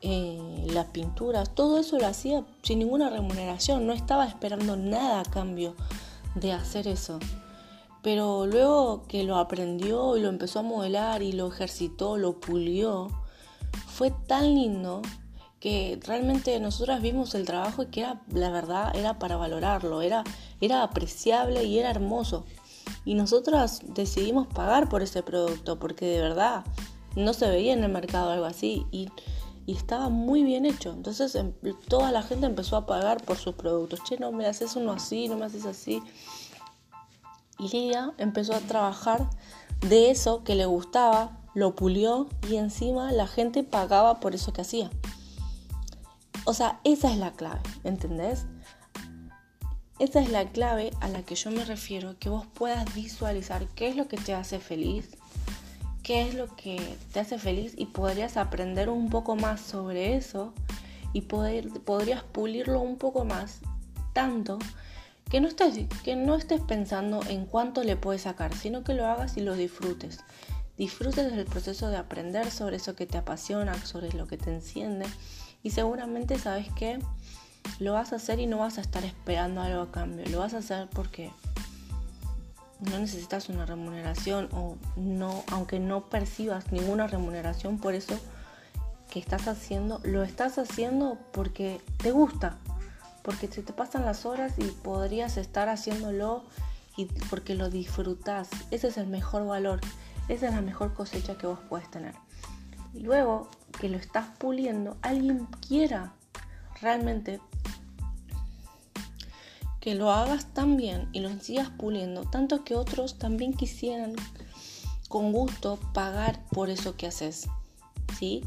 [0.00, 5.24] eh, las pinturas, todo eso lo hacía sin ninguna remuneración, no estaba esperando nada a
[5.24, 5.74] cambio
[6.34, 7.18] de hacer eso.
[8.02, 13.08] Pero luego que lo aprendió y lo empezó a modelar y lo ejercitó, lo pulió,
[13.86, 15.02] fue tan lindo
[15.60, 20.24] que realmente nosotras vimos el trabajo y que era, la verdad, era para valorarlo, era,
[20.60, 22.44] era apreciable y era hermoso.
[23.04, 26.64] Y nosotras decidimos pagar por ese producto porque de verdad
[27.14, 29.08] no se veía en el mercado algo así y,
[29.64, 30.90] y estaba muy bien hecho.
[30.90, 31.52] Entonces em,
[31.88, 34.02] toda la gente empezó a pagar por sus productos.
[34.02, 36.02] Che, no me haces uno así, no me haces así.
[37.62, 39.30] Y Lidia empezó a trabajar
[39.82, 44.62] de eso que le gustaba, lo pulió y encima la gente pagaba por eso que
[44.62, 44.90] hacía.
[46.44, 48.46] O sea, esa es la clave, ¿entendés?
[50.00, 53.86] Esa es la clave a la que yo me refiero, que vos puedas visualizar qué
[53.88, 55.10] es lo que te hace feliz,
[56.02, 60.52] qué es lo que te hace feliz y podrías aprender un poco más sobre eso
[61.12, 63.60] y poder, podrías pulirlo un poco más,
[64.12, 64.58] tanto
[65.30, 69.06] que no, estés, que no estés pensando en cuánto le puedes sacar, sino que lo
[69.06, 70.20] hagas y lo disfrutes.
[70.76, 75.06] Disfrutes del proceso de aprender sobre eso que te apasiona, sobre lo que te enciende
[75.62, 76.98] y seguramente sabes que
[77.78, 80.54] lo vas a hacer y no vas a estar esperando algo a cambio, lo vas
[80.54, 81.30] a hacer porque
[82.90, 88.18] no necesitas una remuneración o no, aunque no percibas ninguna remuneración por eso
[89.10, 92.58] que estás haciendo, lo estás haciendo porque te gusta,
[93.22, 96.44] porque se te pasan las horas y podrías estar haciéndolo
[96.96, 98.48] y porque lo disfrutas.
[98.70, 99.80] Ese es el mejor valor,
[100.28, 102.14] esa es la mejor cosecha que vos puedes tener.
[102.94, 103.48] Y luego
[103.80, 106.12] que lo estás puliendo, alguien quiera
[106.80, 107.40] realmente
[109.80, 114.14] que lo hagas tan bien y lo sigas puliendo, tanto que otros también quisieran
[115.08, 117.48] con gusto pagar por eso que haces.
[118.18, 118.44] ¿Sí?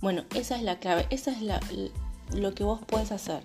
[0.00, 1.60] Bueno, esa es la clave, esa es la,
[2.32, 3.44] lo que vos puedes hacer.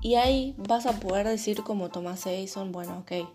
[0.00, 3.28] Y ahí vas a poder decir como Thomas Edison, bueno, ok,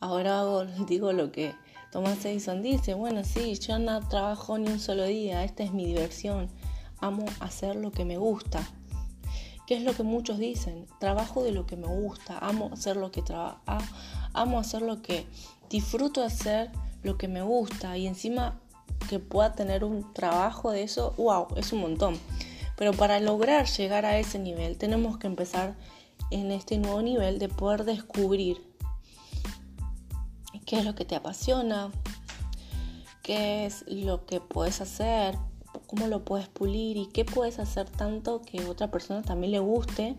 [0.00, 1.54] ahora hago, digo lo que
[1.92, 5.86] Thomas Edison dice, bueno, sí, yo no trabajo ni un solo día, esta es mi
[5.86, 6.48] diversión,
[7.00, 8.68] amo hacer lo que me gusta.
[9.66, 10.86] ¿Qué es lo que muchos dicen?
[10.98, 13.62] Trabajo de lo que me gusta, amo hacer lo que trabajo,
[14.34, 15.26] amo hacer lo que
[15.70, 16.70] disfruto hacer
[17.02, 18.60] lo que me gusta y encima
[19.08, 22.18] que pueda tener un trabajo de eso, wow, es un montón.
[22.76, 25.76] Pero para lograr llegar a ese nivel tenemos que empezar
[26.30, 28.60] en este nuevo nivel de poder descubrir
[30.66, 31.90] qué es lo que te apasiona,
[33.22, 35.36] qué es lo que puedes hacer,
[35.86, 40.16] cómo lo puedes pulir y qué puedes hacer tanto que otra persona también le guste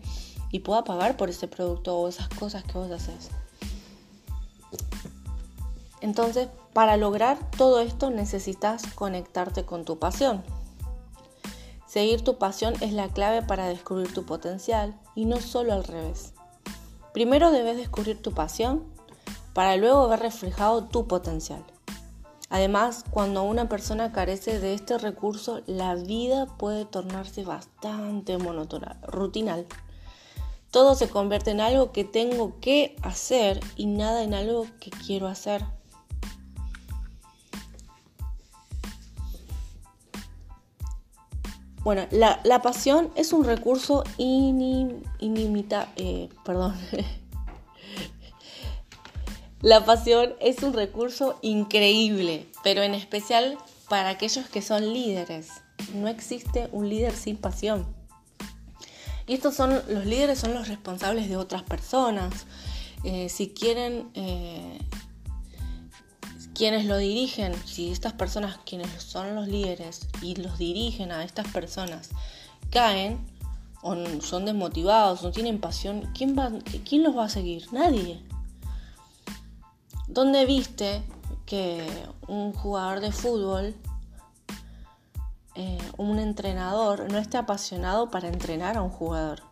[0.50, 3.30] y pueda pagar por ese producto o esas cosas que vos haces.
[6.00, 10.42] Entonces, para lograr todo esto necesitas conectarte con tu pasión.
[11.96, 16.34] Seguir tu pasión es la clave para descubrir tu potencial y no solo al revés.
[17.14, 18.84] Primero debes descubrir tu pasión
[19.54, 21.64] para luego ver reflejado tu potencial.
[22.50, 29.64] Además, cuando una persona carece de este recurso, la vida puede tornarse bastante monótona, rutinal.
[30.70, 35.28] Todo se convierte en algo que tengo que hacer y nada en algo que quiero
[35.28, 35.64] hacer.
[41.86, 45.86] Bueno, la, pasión es un recurso inimitable.
[45.94, 46.74] Eh, perdón.
[49.62, 53.56] La pasión es un recurso increíble, pero en especial
[53.88, 55.46] para aquellos que son líderes.
[55.94, 57.86] No existe un líder sin pasión.
[59.28, 62.46] Y estos son los líderes son los responsables de otras personas.
[63.04, 64.80] Eh, si quieren, eh,
[66.56, 71.46] quienes lo dirigen, si estas personas, quienes son los líderes y los dirigen a estas
[71.48, 72.08] personas,
[72.70, 73.18] caen
[73.82, 76.50] o son desmotivados, no tienen pasión, ¿quién, va,
[76.88, 77.70] ¿quién los va a seguir?
[77.72, 78.22] Nadie.
[80.08, 81.02] ¿Dónde viste
[81.44, 81.86] que
[82.26, 83.74] un jugador de fútbol,
[85.56, 89.42] eh, un entrenador, no esté apasionado para entrenar a un jugador?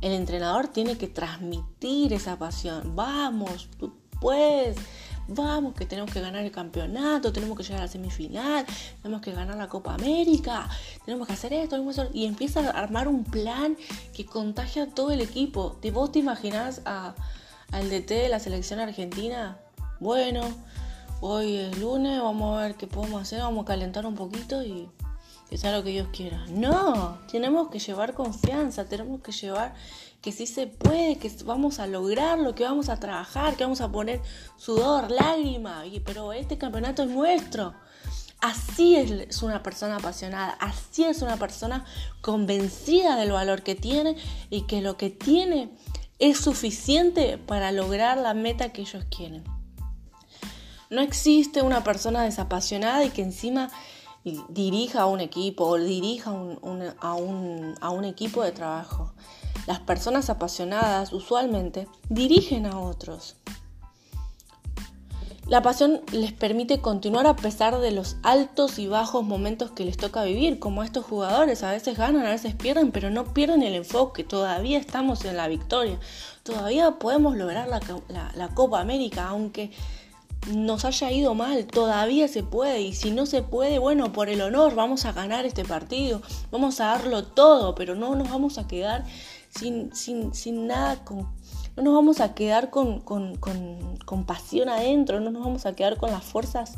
[0.00, 2.94] El entrenador tiene que transmitir esa pasión.
[2.94, 4.76] Vamos, tú puedes.
[5.32, 8.66] Vamos, que tenemos que ganar el campeonato, tenemos que llegar a la semifinal,
[9.00, 10.68] tenemos que ganar la Copa América,
[11.04, 11.76] tenemos que hacer esto,
[12.12, 13.76] y empieza a armar un plan
[14.12, 15.78] que contagia a todo el equipo.
[15.92, 19.56] ¿Vos te imaginás al DT de la selección argentina,
[20.00, 20.40] bueno,
[21.20, 24.88] hoy es lunes, vamos a ver qué podemos hacer, vamos a calentar un poquito y
[25.48, 26.44] que sea lo que Dios quiera.
[26.48, 29.74] No, tenemos que llevar confianza, tenemos que llevar
[30.20, 33.90] que sí se puede, que vamos a lograrlo, que vamos a trabajar, que vamos a
[33.90, 34.20] poner
[34.56, 37.74] sudor, lágrima, y, pero este campeonato es nuestro.
[38.40, 41.84] Así es una persona apasionada, así es una persona
[42.22, 44.16] convencida del valor que tiene
[44.48, 45.70] y que lo que tiene
[46.18, 49.44] es suficiente para lograr la meta que ellos quieren.
[50.88, 53.70] No existe una persona desapasionada y que encima
[54.48, 59.14] dirija a un equipo o dirija a, un, a un equipo de trabajo.
[59.70, 63.36] Las personas apasionadas usualmente dirigen a otros.
[65.46, 69.96] La pasión les permite continuar a pesar de los altos y bajos momentos que les
[69.96, 73.76] toca vivir, como estos jugadores, a veces ganan, a veces pierden, pero no pierden el
[73.76, 76.00] enfoque, todavía estamos en la victoria,
[76.42, 79.70] todavía podemos lograr la, Copa América, aunque
[80.48, 84.40] nos haya ido mal, todavía se puede, y si no se puede, bueno, por el
[84.40, 88.66] honor vamos a ganar este partido, vamos a darlo todo, pero no nos vamos a
[88.66, 89.04] quedar
[89.50, 91.28] sin, sin, sin nada con
[91.76, 93.02] no nos vamos a quedar con,
[94.26, 96.74] pasión adentro, no nos vamos a quedar con las fuerzas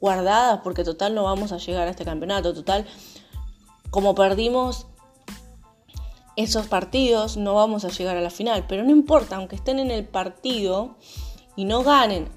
[0.00, 2.86] guardadas, porque total no vamos a llegar a este campeonato, total,
[3.90, 4.86] como perdimos
[6.36, 9.90] esos partidos, no vamos a llegar a la final, pero no importa, aunque estén en
[9.90, 10.96] el partido
[11.56, 12.28] y no ganen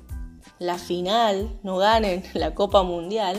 [0.57, 3.37] la final, no ganen la Copa Mundial,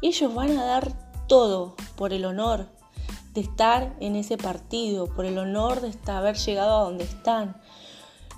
[0.00, 0.92] ellos van a dar
[1.28, 2.68] todo por el honor
[3.34, 7.60] de estar en ese partido, por el honor de estar, haber llegado a donde están,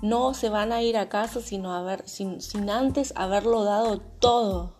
[0.01, 1.73] no se van a ir a casa sino
[2.05, 4.77] sin, sin antes haberlo dado todo.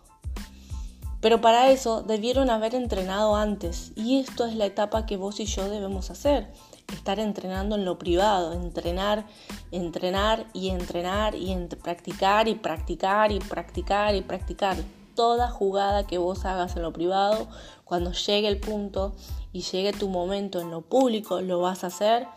[1.20, 5.46] Pero para eso debieron haber entrenado antes y esto es la etapa que vos y
[5.46, 6.52] yo debemos hacer.
[6.92, 9.26] Estar entrenando en lo privado, entrenar,
[9.72, 14.76] entrenar y entrenar y practicar y practicar y practicar y practicar.
[15.14, 17.48] Toda jugada que vos hagas en lo privado,
[17.84, 19.16] cuando llegue el punto
[19.52, 22.28] y llegue tu momento en lo público, lo vas a hacer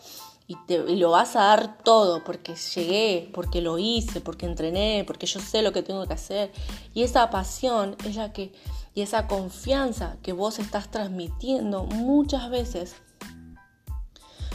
[0.68, 5.39] y, lo vas a dar todo porque llegué, porque lo hice, porque entrené, porque yo
[5.39, 6.51] sé lo que tengo que hacer.
[6.93, 8.51] Y esa pasión es la que,
[8.93, 12.95] y esa confianza que vos estás transmitiendo muchas veces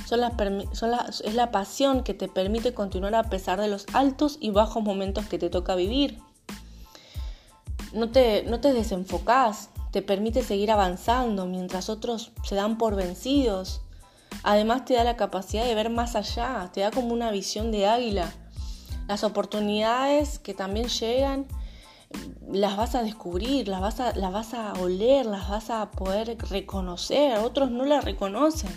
[0.07, 0.20] son
[1.24, 5.26] es la pasión que te permite continuar a pesar de los altos y bajos momentos
[5.26, 6.20] que te toca vivir.
[7.92, 13.80] No te, no te desenfocás, te permite seguir avanzando mientras otros se dan por vencidos
[14.42, 17.86] Además te da la capacidad de ver más allá, te da como una visión de
[17.86, 18.30] águila.
[19.09, 21.47] Las oportunidades que también llegan
[22.53, 26.36] las vas a descubrir, las vas a, las vas a oler, las vas a poder
[26.51, 28.70] reconocer, otros no las reconocen.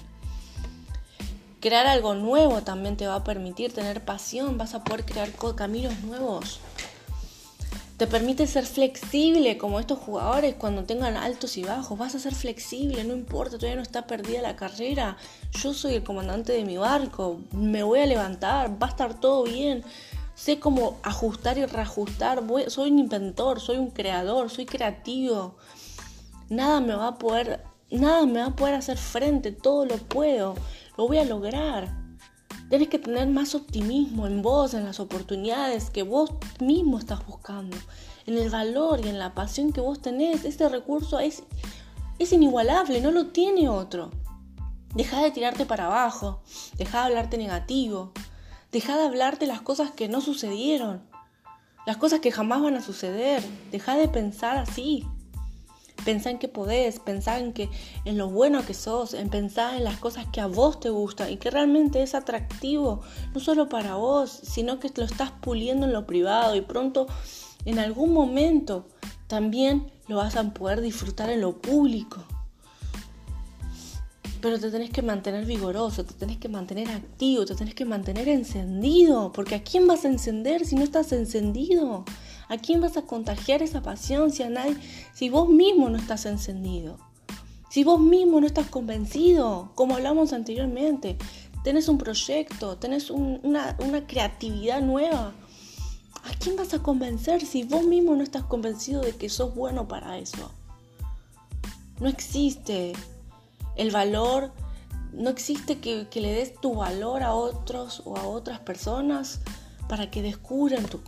[1.60, 6.00] Crear algo nuevo también te va a permitir tener pasión, vas a poder crear caminos
[6.00, 6.62] nuevos.
[8.00, 12.00] Te permite ser flexible como estos jugadores cuando tengan altos y bajos.
[12.00, 15.18] Vas a ser flexible, no importa, todavía no está perdida la carrera.
[15.52, 19.44] Yo soy el comandante de mi barco, me voy a levantar, va a estar todo
[19.44, 19.84] bien.
[20.34, 22.42] Sé cómo ajustar y reajustar.
[22.68, 25.58] soy un inventor, soy un creador, soy creativo.
[26.48, 30.56] Nada me va a poder, nada me va a poder hacer frente, todo lo puedo.
[30.98, 31.99] Lo voy a lograr.
[32.70, 37.76] Tienes que tener más optimismo en vos, en las oportunidades que vos mismo estás buscando,
[38.28, 40.46] en el valor y en la pasión que vos tenés.
[40.46, 41.42] Este recurso es,
[42.20, 44.12] es inigualable, no lo tiene otro.
[44.94, 46.42] Deja de tirarte para abajo,
[46.78, 48.12] deja de hablarte negativo,
[48.72, 51.02] deja de hablarte las cosas que no sucedieron,
[51.88, 55.08] las cosas que jamás van a suceder, deja de pensar así.
[56.06, 57.70] Pensá en que podés, pensá en, que,
[58.06, 61.32] en lo bueno que sos, en pensar en las cosas que a vos te gustan
[61.32, 63.02] y que realmente es atractivo,
[63.34, 67.08] no solo para vos, sino que lo estás puliendo en lo privado y pronto
[67.66, 68.88] en algún momento
[69.28, 72.24] también lo vas a poder disfrutar en lo público.
[74.42, 78.30] Pero te tenés que mantener vigoroso, te tenés que mantener activo, te tenés que mantener
[78.30, 82.06] encendido, porque ¿a quién vas a encender si no estás encendido?
[82.50, 84.76] ¿A quién vas a contagiar esa pasión si a nadie,
[85.14, 86.98] si vos mismo no estás encendido?
[87.70, 91.20] Si vos mismo no estás convencido, como hablamos anteriormente,
[91.64, 93.78] tenés un proyecto, tenés una,
[94.08, 95.34] creatividad nueva.
[96.24, 99.88] ¿A quién vas a convencer si vos mismo no estás convencido de que sos bueno
[99.88, 100.52] para eso?
[102.00, 102.94] No existe
[103.76, 104.52] el valor,
[105.14, 109.42] no existe que, que le des tu valor a otros o a otras personas
[109.88, 111.00] para que descubran tu,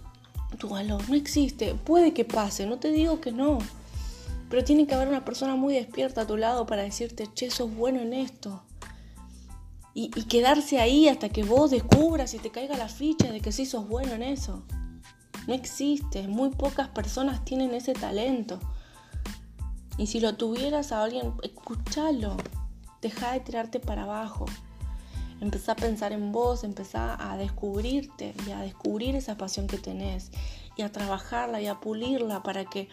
[0.62, 1.10] tu valor.
[1.10, 1.74] No existe.
[1.74, 3.58] Puede que pase, no te digo que no.
[4.48, 7.74] Pero tiene que haber una persona muy despierta a tu lado para decirte, che, sos
[7.76, 8.62] bueno en esto.
[9.96, 13.66] Y, quedarse ahí hasta que vos descubras y te caiga la ficha de que sí
[13.66, 14.64] sos bueno en eso.
[15.48, 16.28] No existe.
[16.28, 18.60] Muy pocas personas tienen ese talento.
[19.98, 22.38] Y si lo tuvieras a alguien, escúchalo.
[23.02, 24.46] Deja de tirarte para abajo.
[25.42, 30.30] Empezá a pensar en vos, empezá a descubrirte y a descubrir esa pasión que tenés
[30.78, 32.90] y a trabajarla y a pulirla para que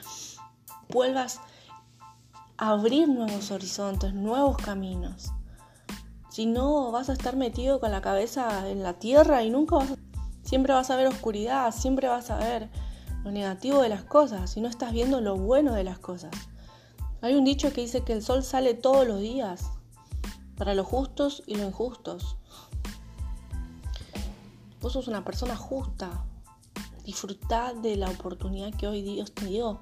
[0.88, 1.40] vuelvas
[2.56, 5.30] a abrir nuevos horizontes, nuevos caminos.
[6.30, 9.90] Si no, vas a estar metido con la cabeza en la tierra y nunca vas
[9.90, 9.96] a...
[10.42, 12.70] Siempre vas a ver oscuridad, siempre vas a ver
[13.24, 16.30] lo negativo de las cosas, si no estás viendo lo bueno de las cosas.
[17.20, 19.66] Hay un dicho que dice que el sol sale todos los días,
[20.58, 22.37] para los justos y los injustos.
[24.80, 26.24] Vos sos una persona justa
[27.08, 29.80] Disfruta de la oportunidad que hoy Dios te dio.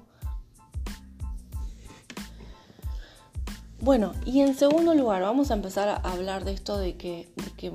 [3.81, 7.51] Bueno, y en segundo lugar, vamos a empezar a hablar de esto de que, de
[7.51, 7.73] que,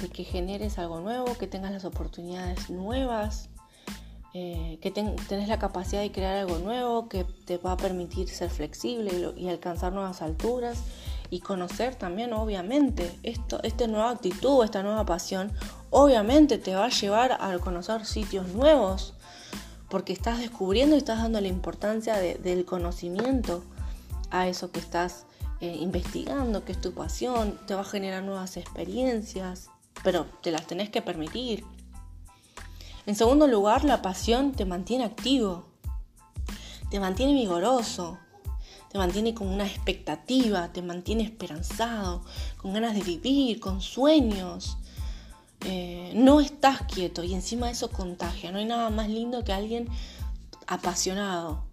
[0.00, 3.50] de que generes algo nuevo, que tengas las oportunidades nuevas,
[4.34, 8.50] eh, que tenés la capacidad de crear algo nuevo, que te va a permitir ser
[8.50, 10.78] flexible y, alcanzar nuevas alturas
[11.30, 15.52] y conocer también, obviamente, esto, esta nueva actitud, esta nueva pasión,
[15.90, 19.14] obviamente te va a llevar a conocer sitios nuevos,
[19.88, 23.62] porque estás descubriendo y estás dando la importancia del conocimiento
[24.30, 25.26] a eso que estás
[25.60, 29.70] eh, investigando, que es tu pasión, te va a generar nuevas experiencias,
[30.02, 31.64] pero te las tenés que permitir.
[33.06, 35.66] En segundo lugar, la pasión te mantiene activo,
[36.90, 38.18] te mantiene vigoroso,
[38.94, 42.22] te mantiene con una expectativa, te mantiene esperanzado,
[42.56, 44.78] con ganas de vivir, con sueños.
[45.62, 48.52] Eh, no estás quieto y encima eso contagia.
[48.52, 49.88] No hay nada más lindo que alguien
[50.68, 51.64] apasionado.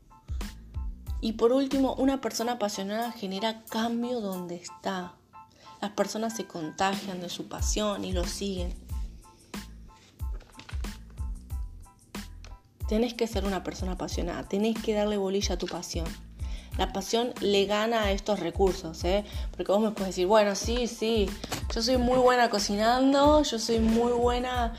[1.21, 5.13] Y por último, una persona apasionada genera cambio donde está.
[5.79, 8.73] Las personas se contagian de su pasión y lo siguen.
[12.89, 16.07] Tenés que ser una persona apasionada, tenés que darle bolilla a tu pasión.
[16.81, 19.23] La pasión le gana a estos recursos, ¿eh?
[19.55, 21.29] Porque vos me puedes decir, bueno, sí, sí,
[21.71, 24.73] yo soy muy buena cocinando, yo soy muy buena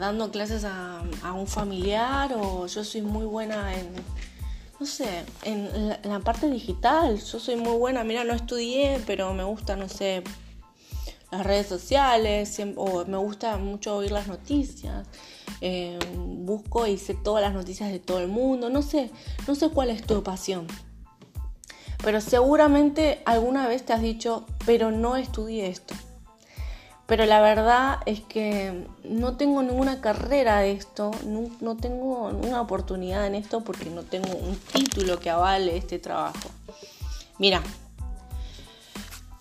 [0.00, 1.02] dando clases a,
[1.36, 3.90] un familiar o yo soy muy buena en,
[4.80, 7.22] no sé, en la, parte digital.
[7.22, 10.24] Yo soy muy buena, mira, no estudié, pero me gusta, no sé,
[11.30, 15.06] las redes sociales, o me gusta mucho oír las noticias.
[15.60, 19.10] Eh, busco y sé todas las noticias de todo el mundo, no sé,
[19.46, 20.66] no sé cuál es tu pasión.
[22.02, 25.94] Pero seguramente alguna vez te has dicho, pero no estudié esto.
[27.06, 32.62] Pero la verdad es que no tengo ninguna carrera de esto, no, no tengo ninguna
[32.62, 36.48] oportunidad en esto porque no tengo un título que avale este trabajo.
[37.38, 37.62] Mira,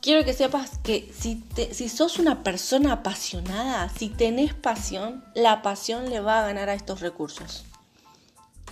[0.01, 1.41] quiero que sepas que si,
[1.71, 6.73] si sos una persona apasionada, si tenés pasión, la pasión le va a ganar a
[6.73, 7.63] estos recursos.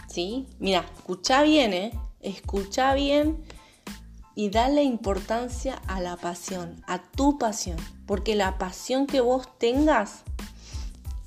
[0.09, 0.47] ¿Sí?
[0.59, 1.91] Mira, escucha bien, ¿eh?
[2.19, 3.41] Escucha bien
[4.35, 7.77] y dale importancia a la pasión, a tu pasión.
[8.05, 10.23] Porque la pasión que vos tengas,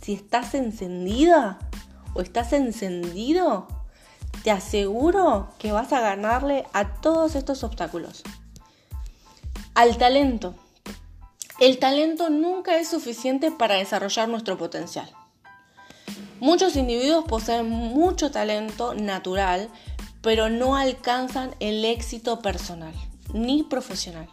[0.00, 1.58] si estás encendida
[2.14, 3.68] o estás encendido,
[4.42, 8.22] te aseguro que vas a ganarle a todos estos obstáculos
[9.74, 10.54] al talento.
[11.60, 15.10] El talento nunca es suficiente para desarrollar nuestro potencial.
[16.40, 19.68] Muchos individuos poseen mucho talento natural,
[20.24, 22.94] pero no alcanzan el éxito personal
[23.34, 24.26] ni profesional.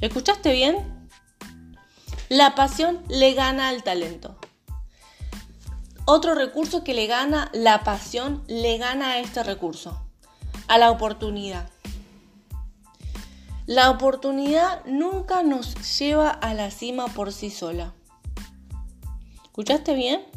[0.00, 1.08] ¿Escuchaste bien?
[2.28, 4.36] La pasión le gana al talento.
[6.04, 10.04] Otro recurso que le gana la pasión le gana a este recurso,
[10.66, 11.70] a la oportunidad.
[13.66, 17.94] La oportunidad nunca nos lleva a la cima por sí sola.
[19.44, 20.33] ¿Escuchaste bien?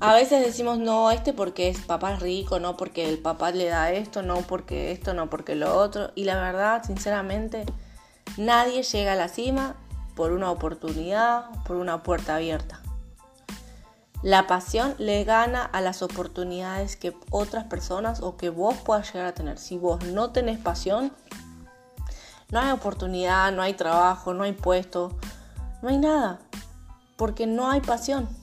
[0.00, 3.92] A veces decimos, no, este porque es papá rico, no porque el papá le da
[3.92, 6.10] esto, no porque esto, no porque lo otro.
[6.14, 7.66] Y la verdad, sinceramente,
[8.38, 9.76] nadie llega a la cima
[10.16, 12.80] por una oportunidad, por una puerta abierta.
[14.22, 19.28] La pasión le gana a las oportunidades que otras personas o que vos puedas llegar
[19.28, 19.58] a tener.
[19.58, 21.12] Si vos no tenés pasión,
[22.50, 25.18] no hay oportunidad, no hay trabajo, no hay puesto,
[25.82, 26.40] no hay nada,
[27.16, 28.39] porque no hay pasión.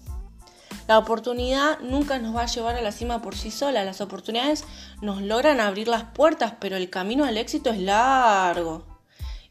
[0.87, 3.83] La oportunidad nunca nos va a llevar a la cima por sí sola.
[3.83, 4.63] Las oportunidades
[5.01, 8.85] nos logran abrir las puertas, pero el camino al éxito es largo.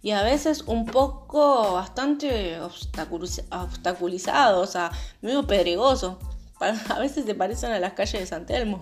[0.02, 6.18] Y a veces un poco bastante obstaculizado, o sea, medio pedregoso.
[6.60, 8.80] A veces se parecen a las calles de San Telmo.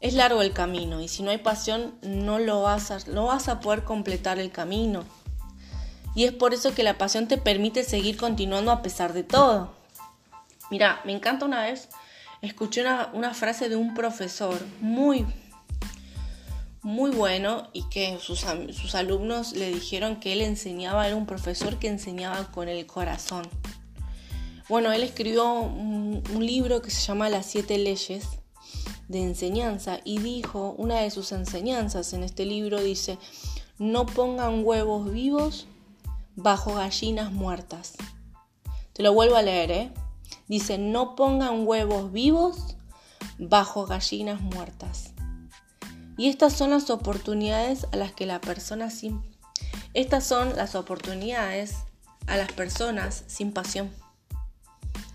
[0.00, 3.48] Es largo el camino y si no hay pasión no lo vas a, no vas
[3.48, 5.04] a poder completar el camino.
[6.14, 9.75] Y es por eso que la pasión te permite seguir continuando a pesar de todo.
[10.70, 11.88] Mira, me encanta una vez,
[12.42, 15.26] escuché una, frase de un profesor muy,
[16.82, 21.78] muy bueno y que sus, sus, alumnos le dijeron que él enseñaba, era un profesor
[21.78, 23.48] que enseñaba con el corazón.
[24.68, 28.26] Bueno, él escribió un libro que se llama Las siete leyes
[29.08, 33.18] de enseñanza y dijo, una de sus enseñanzas en este libro dice,
[33.78, 35.66] no pongan huevos vivos
[36.34, 37.94] bajo gallinas muertas.
[38.92, 39.92] Te lo vuelvo a leer, ¿eh?
[40.48, 42.76] Dice, no pongan huevos vivos
[43.38, 45.12] bajo gallinas muertas.
[46.16, 49.22] Y estas son las oportunidades a las que la persona sin...
[49.92, 51.76] Estas son las oportunidades
[52.26, 53.90] a las personas sin pasión.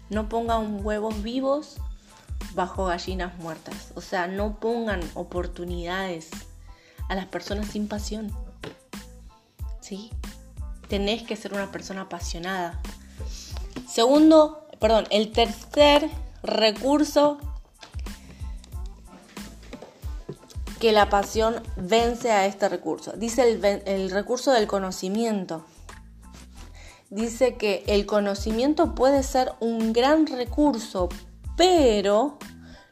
[0.10, 1.78] no pongan huevos vivos
[2.54, 3.92] bajo gallinas muertas.
[3.96, 6.30] O sea, no pongan oportunidades
[7.10, 8.32] a las personas sin pasión.
[9.80, 10.12] ¿Sí?
[10.88, 12.80] Tenés que ser una persona apasionada.
[13.88, 16.10] Segundo, perdón, el tercer
[16.42, 17.38] recurso
[20.80, 23.12] que la pasión vence a este recurso.
[23.12, 25.64] Dice el, recurso del conocimiento.
[27.12, 31.10] Dice que el conocimiento puede ser un gran recurso,
[31.56, 32.40] pero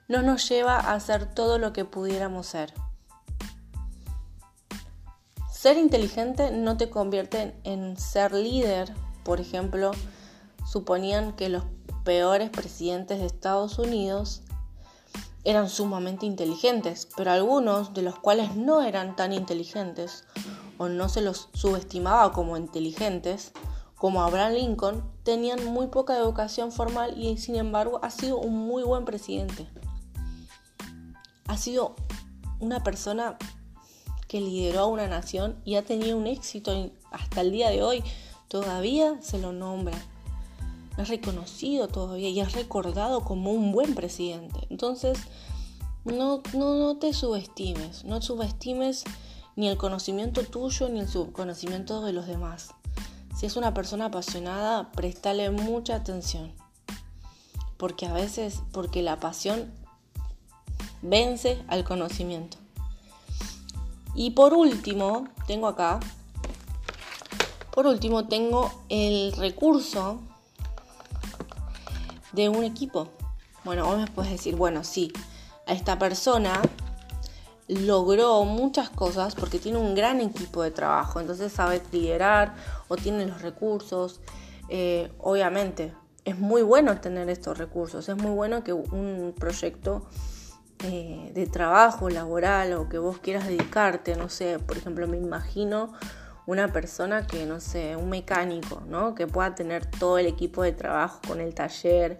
[0.08, 2.72] no nos lleva a hacer todo lo que pudiéramos ser.
[5.52, 8.94] Ser inteligente no te convierte en ser líder.
[9.24, 9.92] Por ejemplo,
[10.68, 11.64] suponían que los
[12.04, 14.44] peores presidentes de Estados Unidos
[15.44, 20.26] eran sumamente inteligentes, pero algunos de los cuales no eran tan inteligentes
[20.78, 23.52] o no se los subestimaba como inteligentes,
[23.96, 28.84] como Abraham Lincoln, tenían muy poca educación formal y sin embargo ha sido un muy
[28.84, 29.68] buen presidente.
[31.48, 31.96] Ha sido
[32.60, 33.38] una persona
[34.28, 38.04] que lideró a una nación y ha tenido un éxito hasta el día de hoy.
[38.48, 39.98] Todavía se lo nombra.
[41.00, 44.68] Es reconocido todavía y es recordado como un buen presidente.
[44.70, 45.18] Entonces,
[46.04, 48.04] no, no, no te subestimes.
[48.04, 49.06] No subestimes
[49.56, 52.72] ni el conocimiento tuyo ni el conocimiento de los demás.
[53.34, 56.52] Si es una persona apasionada, préstale mucha atención.
[57.78, 59.72] Porque a veces, porque la pasión
[61.02, 62.58] vence al conocimiento.
[64.16, 66.02] Y por último, tengo acá,
[67.72, 70.20] por último tengo el recurso
[72.44, 73.10] de un equipo.
[73.64, 75.12] Bueno, vos me puedes decir, bueno, sí,
[75.68, 76.62] a esta persona
[77.68, 82.56] logró muchas cosas porque tiene un gran equipo de trabajo, entonces sabe liderar
[82.88, 84.22] o tiene los recursos.
[84.70, 85.94] Eh, obviamente,
[86.26, 90.08] es muy bueno tener estos recursos, es muy bueno que un proyecto
[90.86, 95.92] eh, de trabajo laboral o que vos quieras dedicarte, no sé, por ejemplo, me imagino
[96.50, 99.14] una persona que, no sé, un mecánico, ¿no?
[99.14, 102.20] Que pueda tener todo el equipo de trabajo con el taller,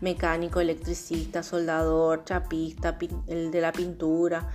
[0.00, 2.98] mecánico, electricista, soldador, chapista,
[3.28, 4.48] el de la pintura,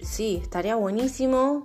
[0.00, 1.62] sí, estaría buenísimo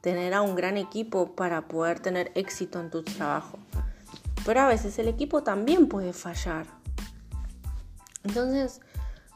[0.00, 3.58] tener a un gran equipo para poder tener éxito en tu trabajo.
[4.46, 6.66] Pero a veces el equipo también puede fallar.
[8.24, 8.80] Entonces,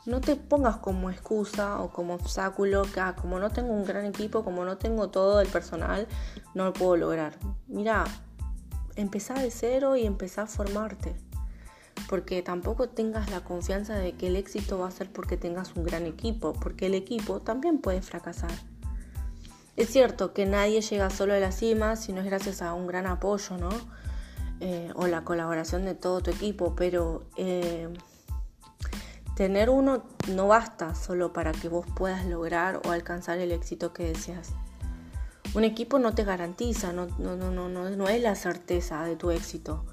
[0.07, 4.05] no te pongas como excusa o como obstáculo que ah, como no tengo un gran
[4.05, 6.09] equipo, como no tengo todo el personal,
[6.55, 7.38] no lo puedo lograr.
[7.68, 8.05] Mira,
[8.96, 11.14] empezá de cero y empezá a formarte
[12.09, 15.84] porque tampoco tengas la confianza de que el éxito va a ser porque tengas un
[15.84, 18.53] gran equipo, porque el equipo también puede fracasar.
[19.76, 22.86] Es cierto que nadie llega solo a la cima si no es gracias a un
[22.86, 23.70] gran apoyo, ¿no?
[24.61, 27.88] Eh, o la colaboración de todo tu equipo, pero eh,
[29.36, 34.04] tener uno no basta solo para que vos puedas lograr o alcanzar el éxito que
[34.04, 34.50] deseas.
[35.54, 39.84] Un equipo no te garantiza, no, no, no, es la certeza de tu éxito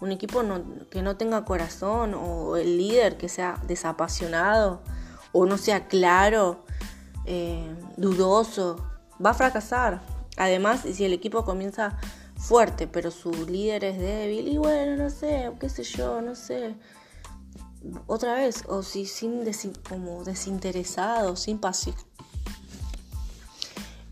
[0.00, 0.42] un equipo
[0.90, 4.82] que no tenga corazón o el líder que sea desapasionado
[5.32, 6.64] o no sea claro,
[7.24, 8.84] eh, dudoso,
[9.24, 10.02] va a fracasar.
[10.36, 11.98] Además, si el equipo comienza
[12.36, 16.74] fuerte, pero su líder es débil, y bueno, no sé, qué sé yo, no sé.
[18.06, 19.44] Otra vez, o si sin
[19.88, 21.96] como desinteresado, sin pasión.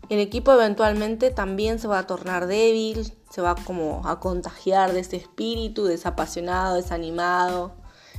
[0.09, 4.99] El equipo eventualmente también se va a tornar débil, se va como a contagiar de
[4.99, 7.73] ese espíritu desapasionado, desanimado,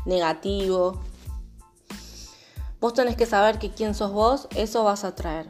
[0.05, 1.01] negativo.
[2.81, 5.49] Vos tenés que saber que quién sos vos, eso vas a traer.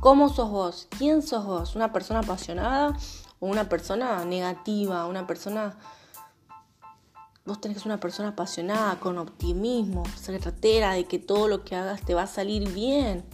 [0.00, 0.86] ¿Cómo sos vos?
[0.96, 1.74] ¿Quién sos vos?
[1.74, 2.96] ¿Una persona apasionada
[3.40, 5.06] o una persona negativa?
[5.06, 5.76] Una persona...
[7.46, 11.76] Vos tenés que ser una persona apasionada, con optimismo, certera de que todo lo que
[11.76, 13.24] hagas te va a salir bien.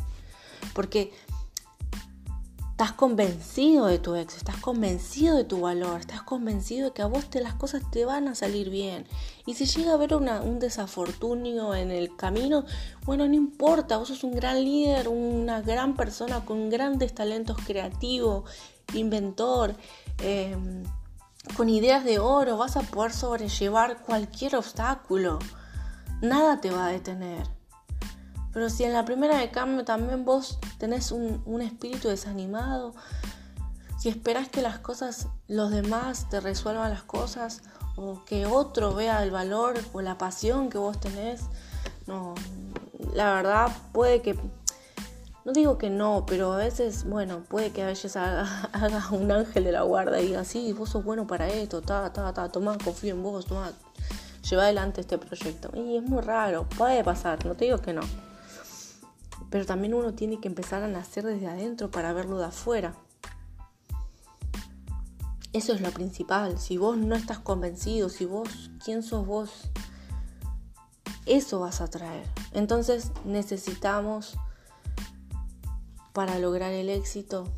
[0.74, 1.12] Porque
[2.80, 7.06] estás convencido de tu éxito, estás convencido de tu valor, estás convencido de que a
[7.06, 9.06] vos te, las cosas te van a salir bien.
[9.44, 12.64] Y si llega a haber un desafortunio en el camino,
[13.04, 18.50] bueno, no importa, vos sos un gran líder, una gran persona con grandes talentos creativos,
[18.94, 19.76] inventor,
[20.22, 20.82] em,
[21.56, 25.38] con ideas de oro, vas a poder sobrellevar cualquier obstáculo.
[26.20, 27.46] Nada te va a detener.
[28.52, 32.94] Pero si en la primera de cambio también vos tenés un, espíritu desanimado,
[33.98, 37.62] si esperás que las cosas, los demás te resuelvan las cosas,
[37.96, 41.42] o que otro vea el valor o la pasión que vos tenés,
[42.06, 42.34] no,
[43.14, 44.38] la verdad puede que,
[45.50, 49.64] no digo que no, pero a veces, bueno, puede que a veces haga, un ángel
[49.64, 52.78] de la guarda y diga, sí, vos sos bueno para esto, ta, ta, ta, tomá,
[52.78, 53.72] confío en vos, tomá.
[54.48, 55.72] lleva adelante este proyecto.
[55.74, 58.02] Y es muy raro, puede pasar, no te digo que no.
[59.50, 62.94] Pero también uno tiene que empezar a nacer desde adentro para verlo de afuera.
[65.52, 66.60] Eso es lo principal.
[66.60, 69.50] Si vos no estás convencido, si vos, ¿quién sos vos?
[71.26, 72.28] Eso vas a traer.
[72.52, 74.38] Entonces necesitamos
[76.12, 77.48] para lograr el éxito.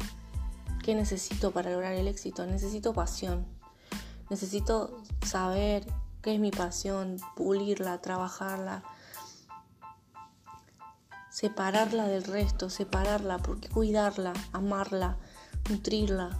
[0.83, 2.47] ¿Qué necesito para lograr el éxito?
[2.47, 3.47] Necesito pasión.
[4.31, 5.87] Necesito saber
[6.23, 8.83] qué es mi pasión, pulirla, trabajarla,
[11.31, 15.19] separarla del resto, separarla, porque cuidarla, amarla,
[15.69, 16.39] nutrirla,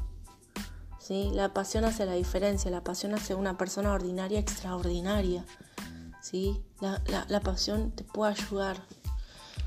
[0.99, 1.31] ¿sí?
[1.33, 5.45] La pasión hace la diferencia, la pasión hace una persona ordinaria extraordinaria,
[6.21, 6.63] ¿sí?
[6.81, 8.77] La, la pasión te puede ayudar,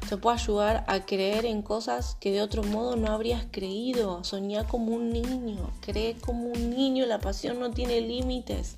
[0.07, 4.67] te puede ayudar a creer en cosas que de otro modo no habrías creído, soñar
[4.67, 8.77] como un niño, creer como un niño, la pasión no tiene límites.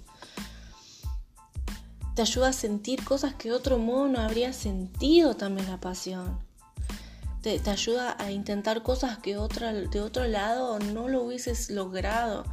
[2.16, 6.48] Te ayuda a sentir cosas que de otro modo no habrías sentido también la pasión
[7.56, 12.46] te, ayuda a intentar cosas que de otro lado no lo hubieses logrado.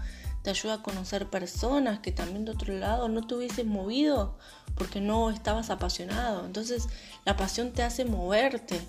[0.43, 4.39] Te ayuda a conocer personas que también de otro lado no te hubieses movido
[4.75, 6.45] porque no estabas apasionado.
[6.45, 6.89] Entonces
[7.25, 8.81] la pasión te hace moverte,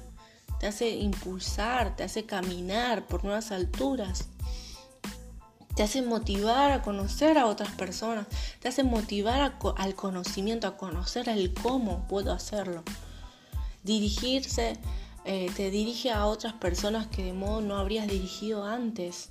[0.59, 4.27] te hace impulsar, te hace caminar por nuevas alturas.
[5.75, 8.27] Te hace motivar a conocer a otras personas,
[8.61, 12.83] te hace motivar al conocimiento, a conocer el cómo puedo hacerlo.
[13.83, 14.79] Dirigirse
[15.25, 19.29] eh, te dirige a otras personas que de modo no habrías dirigido antes.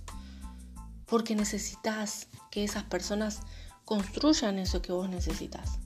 [1.07, 3.41] Porque necesitas que esas personas
[3.85, 5.79] construyan eso que vos necesitas.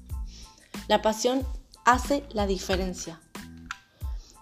[0.87, 1.47] La pasión
[1.85, 3.21] hace la diferencia.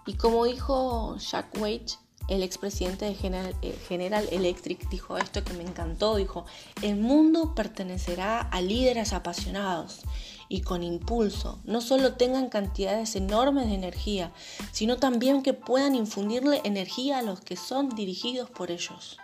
[0.05, 5.53] Y como dijo Jack Wage, el expresidente de General, eh, General, Electric, dijo esto que
[5.53, 6.45] me encantó, dijo,
[6.81, 10.01] el mundo pertenecerá a líderes apasionados
[10.49, 14.31] y con impulso, no solo tengan cantidades enormes de energía,
[14.71, 19.17] sino también que puedan infundirle energía a los que son dirigidos por ellos.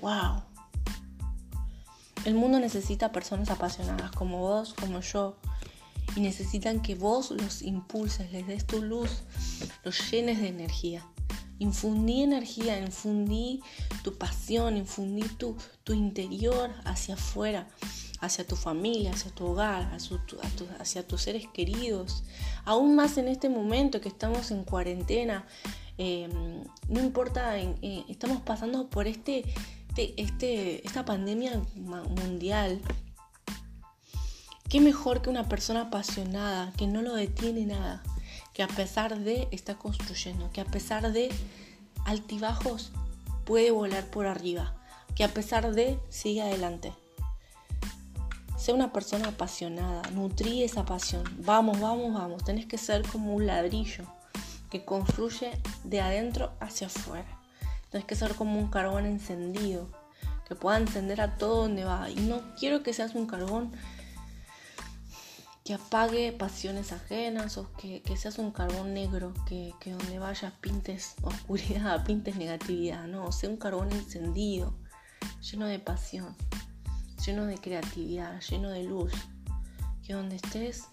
[0.00, 0.42] ¡Wow!
[2.24, 5.36] El mundo necesita personas apasionadas como vos, como yo,
[6.16, 9.22] y necesitan que vos los impulses, les des tu luz,
[9.84, 11.06] los llenes de energía.
[11.58, 13.60] Infundí energía, infundí
[14.02, 17.68] tu pasión, infundí tu, tu interior hacia afuera
[18.22, 19.98] hacia tu familia, hacia tu hogar,
[20.78, 22.22] hacia, tus seres queridos.
[22.64, 25.44] Aún más en este momento que estamos en cuarentena,
[25.98, 29.42] em, no importa, eh, estamos pasando por este,
[29.88, 32.80] este, este, esta pandemia mundial.
[34.72, 38.02] ¿Qué mejor que una persona apasionada, que no lo detiene nada,
[38.54, 41.30] que a pesar de está construyendo, que a pesar de
[42.06, 42.90] altibajos
[43.44, 44.74] puede volar por arriba,
[45.14, 46.94] que a pesar de sigue adelante?
[48.56, 51.24] Sé una persona apasionada, nutrí esa pasión.
[51.40, 52.42] Vamos, vamos, vamos.
[52.42, 54.04] Tenés que ser como un ladrillo
[54.70, 55.50] que construye
[55.84, 57.28] de adentro hacia afuera.
[57.90, 59.86] Tenés que ser como un carbón encendido,
[60.48, 62.08] que pueda encender a todo donde va.
[62.08, 63.70] Y no quiero que seas un carbón
[65.64, 71.14] que apague pasiones ajenas o que, seas un carbón negro, que, que, donde vayas pintes
[71.22, 73.06] oscuridad, pintes negatividad.
[73.06, 74.74] No, sé un carbón encendido,
[75.40, 76.36] lleno de pasión
[77.24, 79.12] lleno de creatividad, lleno de luz.
[80.04, 80.84] Que donde estés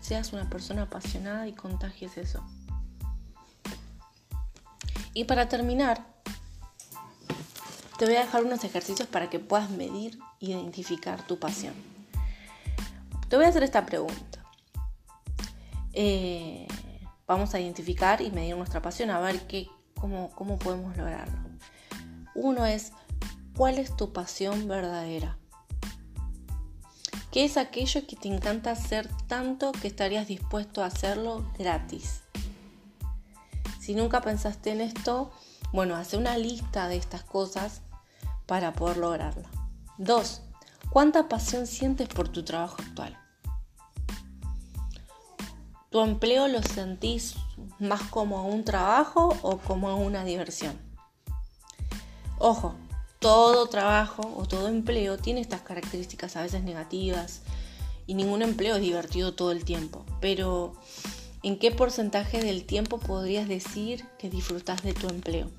[0.00, 2.44] seas una persona apasionada y contagies eso.
[5.14, 6.04] Y para terminar,
[7.98, 11.91] te voy a dejar unos ejercicios para que puedas medir e identificar tu pasión.
[13.32, 14.44] Te voy a hacer esta pregunta.
[15.94, 16.68] Eh,
[17.26, 19.68] vamos a identificar y medir nuestra pasión, a ver qué,
[19.98, 21.38] cómo, cómo podemos lograrlo.
[22.34, 22.92] Uno es,
[23.56, 25.38] ¿Cuál es tu pasión verdadera?
[27.30, 32.24] ¿Qué es aquello que te encanta hacer tanto que estarías dispuesto a hacerlo gratis?
[33.80, 35.32] Si nunca pensaste en esto,
[35.72, 37.80] bueno, hace una lista de estas cosas
[38.44, 39.48] para poder lograrla.
[39.96, 40.42] Dos,
[40.90, 43.21] ¿cuánta pasión sientes por tu trabajo actual?
[45.92, 47.34] ¿Tu empleo lo sentís
[47.78, 50.80] más como un trabajo o como una diversión?
[52.38, 52.74] Ojo,
[53.18, 57.42] todo trabajo o todo empleo tiene estas características a veces negativas
[58.06, 60.06] y ningún empleo es divertido todo el tiempo.
[60.18, 60.72] Pero,
[61.42, 65.50] ¿en qué porcentaje del tiempo podrías decir que disfrutas de tu empleo?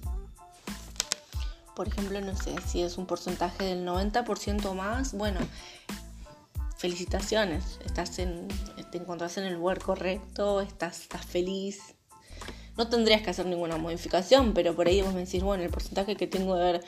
[1.75, 5.39] Por ejemplo, no sé, si es un porcentaje del 90% más, bueno,
[6.83, 8.49] felicitaciones, estás en,
[8.91, 11.95] te encontrás en el lugar correcto, estás, estás feliz.
[12.75, 16.17] No tendrías que hacer ninguna modificación, pero por ahí vos me decís, bueno, el porcentaje
[16.17, 16.83] que tengo de ver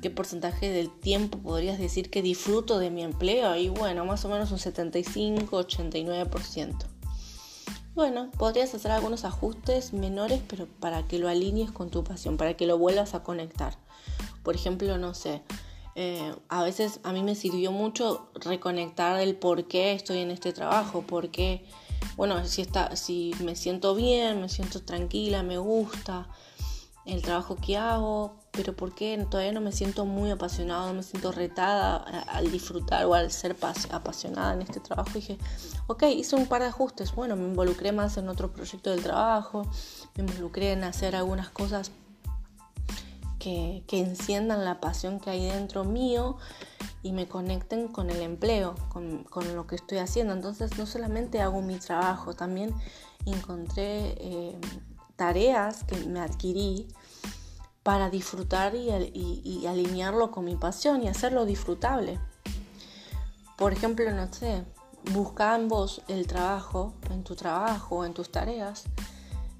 [0.00, 4.28] qué porcentaje del tiempo podrías decir que disfruto de mi empleo y bueno, más o
[4.28, 6.76] menos un 75-89%.
[7.96, 12.56] Bueno, podrías hacer algunos ajustes menores, pero para que lo alinees con tu pasión, para
[12.56, 13.76] que lo vuelvas a conectar.
[14.44, 15.42] Por ejemplo, no sé,
[15.96, 20.52] eh, a veces a mí me sirvió mucho reconectar el por qué estoy en este
[20.52, 21.64] trabajo, porque,
[22.16, 26.28] bueno, si, está, si me siento bien, me siento tranquila, me gusta
[27.04, 31.02] el trabajo que hago, pero por qué todavía no me siento muy apasionada, no me
[31.02, 33.56] siento retada al disfrutar o al ser
[33.90, 35.10] apasionada en este trabajo.
[35.14, 35.38] dije,
[35.86, 39.70] ok, hice un par de ajustes, bueno, me involucré más en otro proyecto del trabajo,
[40.16, 41.92] me involucré en hacer algunas cosas
[43.44, 46.38] que, enciendan la pasión que hay dentro mío
[47.02, 50.32] y me conecten con el empleo, con, lo que estoy haciendo.
[50.32, 52.74] Entonces no solamente hago mi trabajo, también
[53.26, 54.58] encontré eh,
[55.16, 56.88] tareas que me adquirí
[57.82, 62.18] para disfrutar y, alinearlo con mi pasión y hacerlo disfrutable.
[63.58, 64.64] Por ejemplo, no sé,
[65.12, 68.84] busca en vos el trabajo, en tu trabajo, en tus tareas.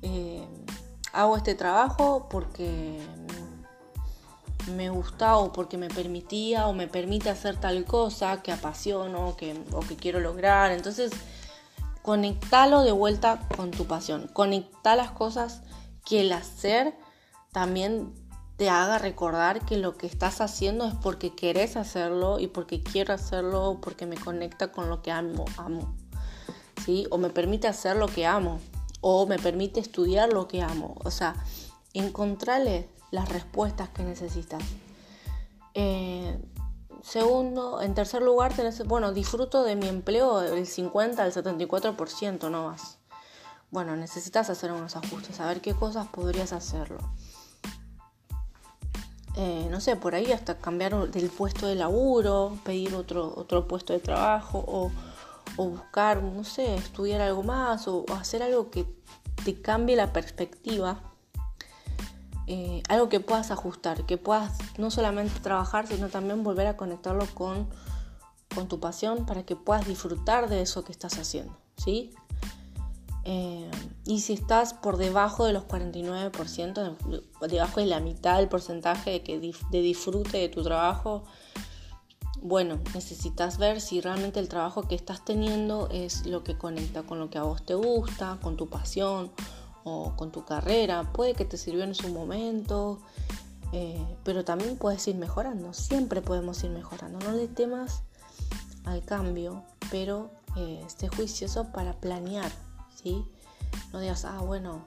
[0.00, 0.48] Eh,
[1.12, 2.98] hago este trabajo porque
[4.68, 9.62] me gusta o porque me permitía o me permite hacer tal cosa que apasiono que,
[9.72, 10.72] o que quiero lograr.
[10.72, 11.12] Entonces,
[12.02, 14.28] conectalo de vuelta con tu pasión.
[14.32, 15.62] Conecta las cosas
[16.04, 16.94] que el hacer
[17.52, 18.12] también
[18.56, 23.14] te haga recordar que lo que estás haciendo es porque querés hacerlo y porque quiero
[23.14, 25.96] hacerlo, porque me conecta con lo que amo, amo.
[26.84, 27.06] ¿Sí?
[27.10, 28.60] O me permite hacer lo que amo,
[29.00, 30.96] o me permite estudiar lo que amo.
[31.04, 31.34] O sea,
[31.94, 34.62] encontrarle las respuestas que necesitas.
[35.74, 36.36] Eh,
[37.02, 42.66] segundo, en tercer lugar, tenés, bueno, disfruto de mi empleo el 50 al 74%, no
[42.66, 42.98] más.
[43.70, 46.98] Bueno, necesitas hacer unos ajustes, a ver qué cosas podrías hacerlo.
[49.36, 53.92] Eh, no sé, por ahí hasta cambiar del puesto de laburo, pedir otro, otro puesto
[53.92, 54.92] de trabajo o,
[55.56, 58.86] buscar, no sé, estudiar algo más o hacer algo que
[59.44, 61.13] te cambie la perspectiva
[62.46, 67.26] eh, algo que puedas ajustar, que puedas no solamente trabajar, sino también volver a conectarlo
[67.34, 67.68] con,
[68.54, 72.12] con tu pasión para que puedas disfrutar de eso que estás haciendo, ¿sí?
[73.24, 73.70] Eh,
[74.04, 79.22] y si estás por debajo de los 49%, debajo de la mitad del porcentaje de,
[79.22, 81.24] que, de disfrute de tu trabajo,
[82.42, 87.18] bueno, necesitas ver si realmente el trabajo que estás teniendo es lo que conecta con
[87.18, 89.32] lo que a vos te gusta, con tu pasión
[89.84, 91.12] o con tu carrera.
[91.12, 92.98] Puede que te sirvió en su momento,
[93.72, 95.72] eh, pero también puedes ir mejorando.
[95.72, 97.18] Siempre podemos ir mejorando.
[97.20, 98.02] No le temas
[98.84, 102.50] al cambio, pero eh, esté juicioso para planear,
[102.94, 103.24] ¿sí?
[103.92, 104.84] No digas, ah, bueno,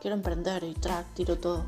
[0.00, 1.64] quiero emprender y track, tiro todo.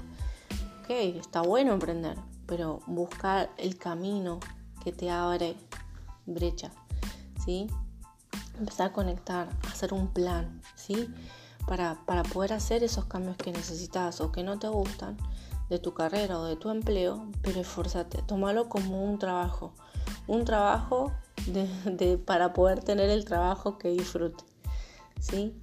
[0.81, 2.17] Ok, está bueno emprender,
[2.47, 4.41] pero buscar el camino
[4.83, 5.57] que te abre
[6.27, 6.71] brecha,
[7.45, 7.69] ¿sí?
[8.59, 11.09] Empezar a conectar, hacer un plan, ¿sí?
[11.71, 15.17] Para, poder hacer esos cambios que necesitas o que no te gustan
[15.69, 19.73] de tu carrera o de tu empleo, pero esfuérzate, tómalo como un trabajo,
[20.27, 21.13] un trabajo
[21.47, 24.43] de, para poder tener el trabajo que disfrute,
[25.21, 25.55] ¿sí?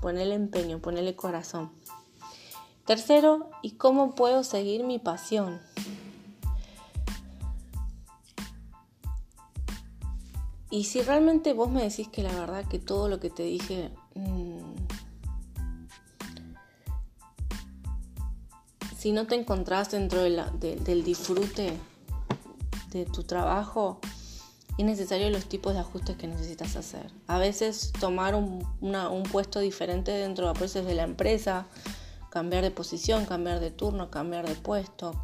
[0.00, 1.72] Ponele empeño, ponele corazón.
[2.84, 5.60] Tercero, ¿y cómo puedo seguir mi pasión?
[10.70, 13.90] Y si realmente vos me decís que la verdad que todo lo que te dije
[14.14, 14.55] mm,
[19.06, 21.78] si no te encontrás dentro del disfrute
[22.90, 24.00] de tu trabajo,
[24.78, 27.12] es necesario los tipos de ajustes que necesitas hacer.
[27.28, 28.66] A veces tomar un,
[29.30, 31.68] puesto diferente dentro de, de la empresa,
[32.30, 35.14] cambiar de posición, cambiar de turno, cambiar de puesto,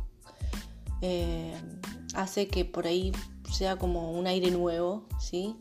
[1.00, 1.52] eh,
[2.14, 3.10] hace que por ahí
[3.52, 5.56] sea como un aire nuevo, ¿sí?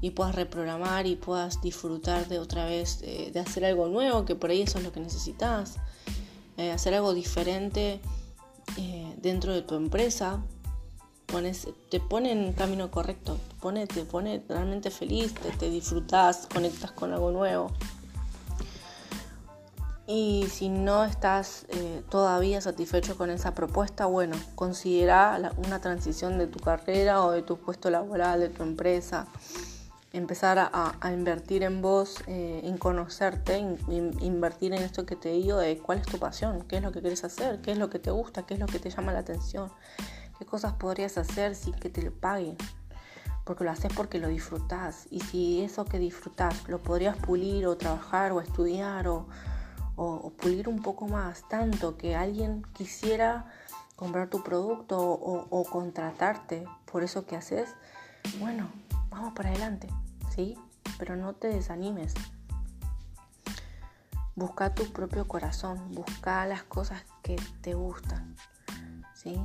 [0.00, 4.34] Y puedas reprogramar y puedas disfrutar de otra vez, eh, de hacer algo nuevo, que
[4.34, 5.78] por ahí eso es lo que necesitas.
[6.56, 8.00] Eh, hacer algo diferente
[8.76, 10.40] eh, dentro de tu empresa,
[11.88, 16.46] te pone en el camino correcto, te pone, te pone realmente feliz, te, te disfrutas,
[16.52, 17.72] conectas con algo nuevo.
[20.06, 26.48] Y si no estás eh, todavía satisfecho con esa propuesta, bueno, considera una transición de
[26.48, 29.26] tu carrera o de tu puesto laboral, de tu empresa
[30.12, 35.78] empezar a, invertir en vos, eh, en conocerte, invertir en esto que te digo de
[35.78, 38.10] cuál es tu pasión, qué es lo que quieres hacer, qué es lo que te
[38.10, 39.70] gusta, qué es lo que te llama la atención,
[40.38, 42.56] qué cosas podrías hacer sin que te lo paguen,
[43.44, 45.06] porque lo haces porque lo disfrutás.
[45.10, 49.26] Y si eso que disfrutás lo podrías pulir o trabajar o estudiar o,
[49.96, 53.46] o pulir un poco más, tanto que alguien quisiera
[54.02, 57.68] comprar tu producto o, contratarte por eso que haces,
[58.40, 58.68] bueno,
[59.10, 59.88] vamos para adelante,
[60.34, 60.56] ¿sí?
[60.98, 62.14] Pero no te desanimes.
[64.34, 68.34] Busca tu propio corazón, busca las cosas que te gustan,
[69.14, 69.38] ¿sí?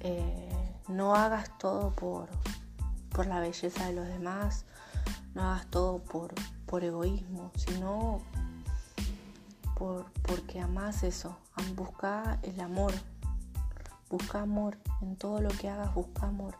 [0.00, 2.28] Eh, no hagas todo por,
[3.10, 4.64] por la belleza de los demás,
[5.34, 6.34] no hagas todo por,
[6.66, 8.20] por egoísmo, sino
[9.76, 11.36] por, porque amas eso.
[11.76, 12.92] Busca el amor.
[14.10, 14.78] Busca amor.
[15.00, 16.56] En todo lo que hagas, busca amor.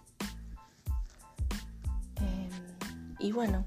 [3.18, 3.64] Y bueno,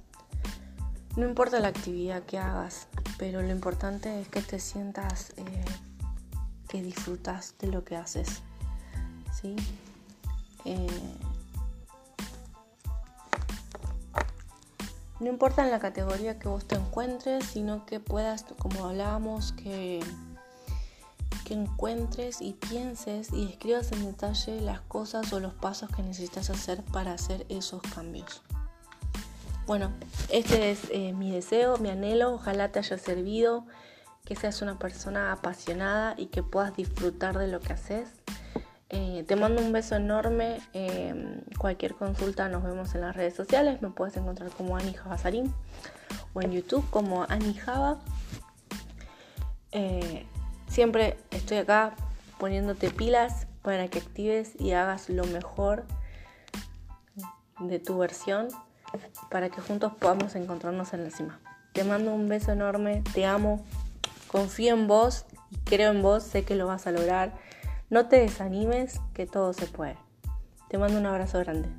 [1.15, 2.87] no importa la actividad que hagas,
[3.17, 5.65] pero lo importante es que te sientas eh,
[6.67, 8.41] que disfrutas de lo que haces.
[9.33, 9.55] ¿sí?
[10.65, 10.87] Eh,
[15.21, 19.99] No importa en la categoría que vos te encuentres, sino que puedas, como hablábamos, que,
[21.45, 26.49] que encuentres y pienses y escribas en detalle las cosas o los pasos que necesitas
[26.49, 28.41] hacer para hacer esos cambios.
[29.71, 29.93] Bueno,
[30.27, 33.65] este es eh, mi deseo, mi anhelo, ojalá te haya servido,
[34.25, 38.09] que seas una persona apasionada y que puedas disfrutar de lo que haces.
[38.89, 40.59] Eh, te mando un beso enorme.
[40.73, 43.81] Em, cualquier consulta nos vemos en las redes sociales.
[43.81, 45.53] Me puedes encontrar como Ani Javasarín
[46.33, 47.97] o en YouTube como Ani Java.
[49.71, 50.25] Eh,
[50.67, 51.95] siempre estoy acá
[52.39, 55.85] poniéndote pilas para que actives y hagas lo mejor
[57.61, 58.49] de tu versión
[59.29, 61.39] para que juntos podamos encontrarnos en la cima.
[61.73, 63.65] Te mando un beso enorme, te amo,
[64.27, 67.33] confío en vos y creo en vos, sé que lo vas a lograr.
[67.89, 69.97] No te desanimes, que todo se puede.
[70.69, 71.69] Te mando un abrazo grande.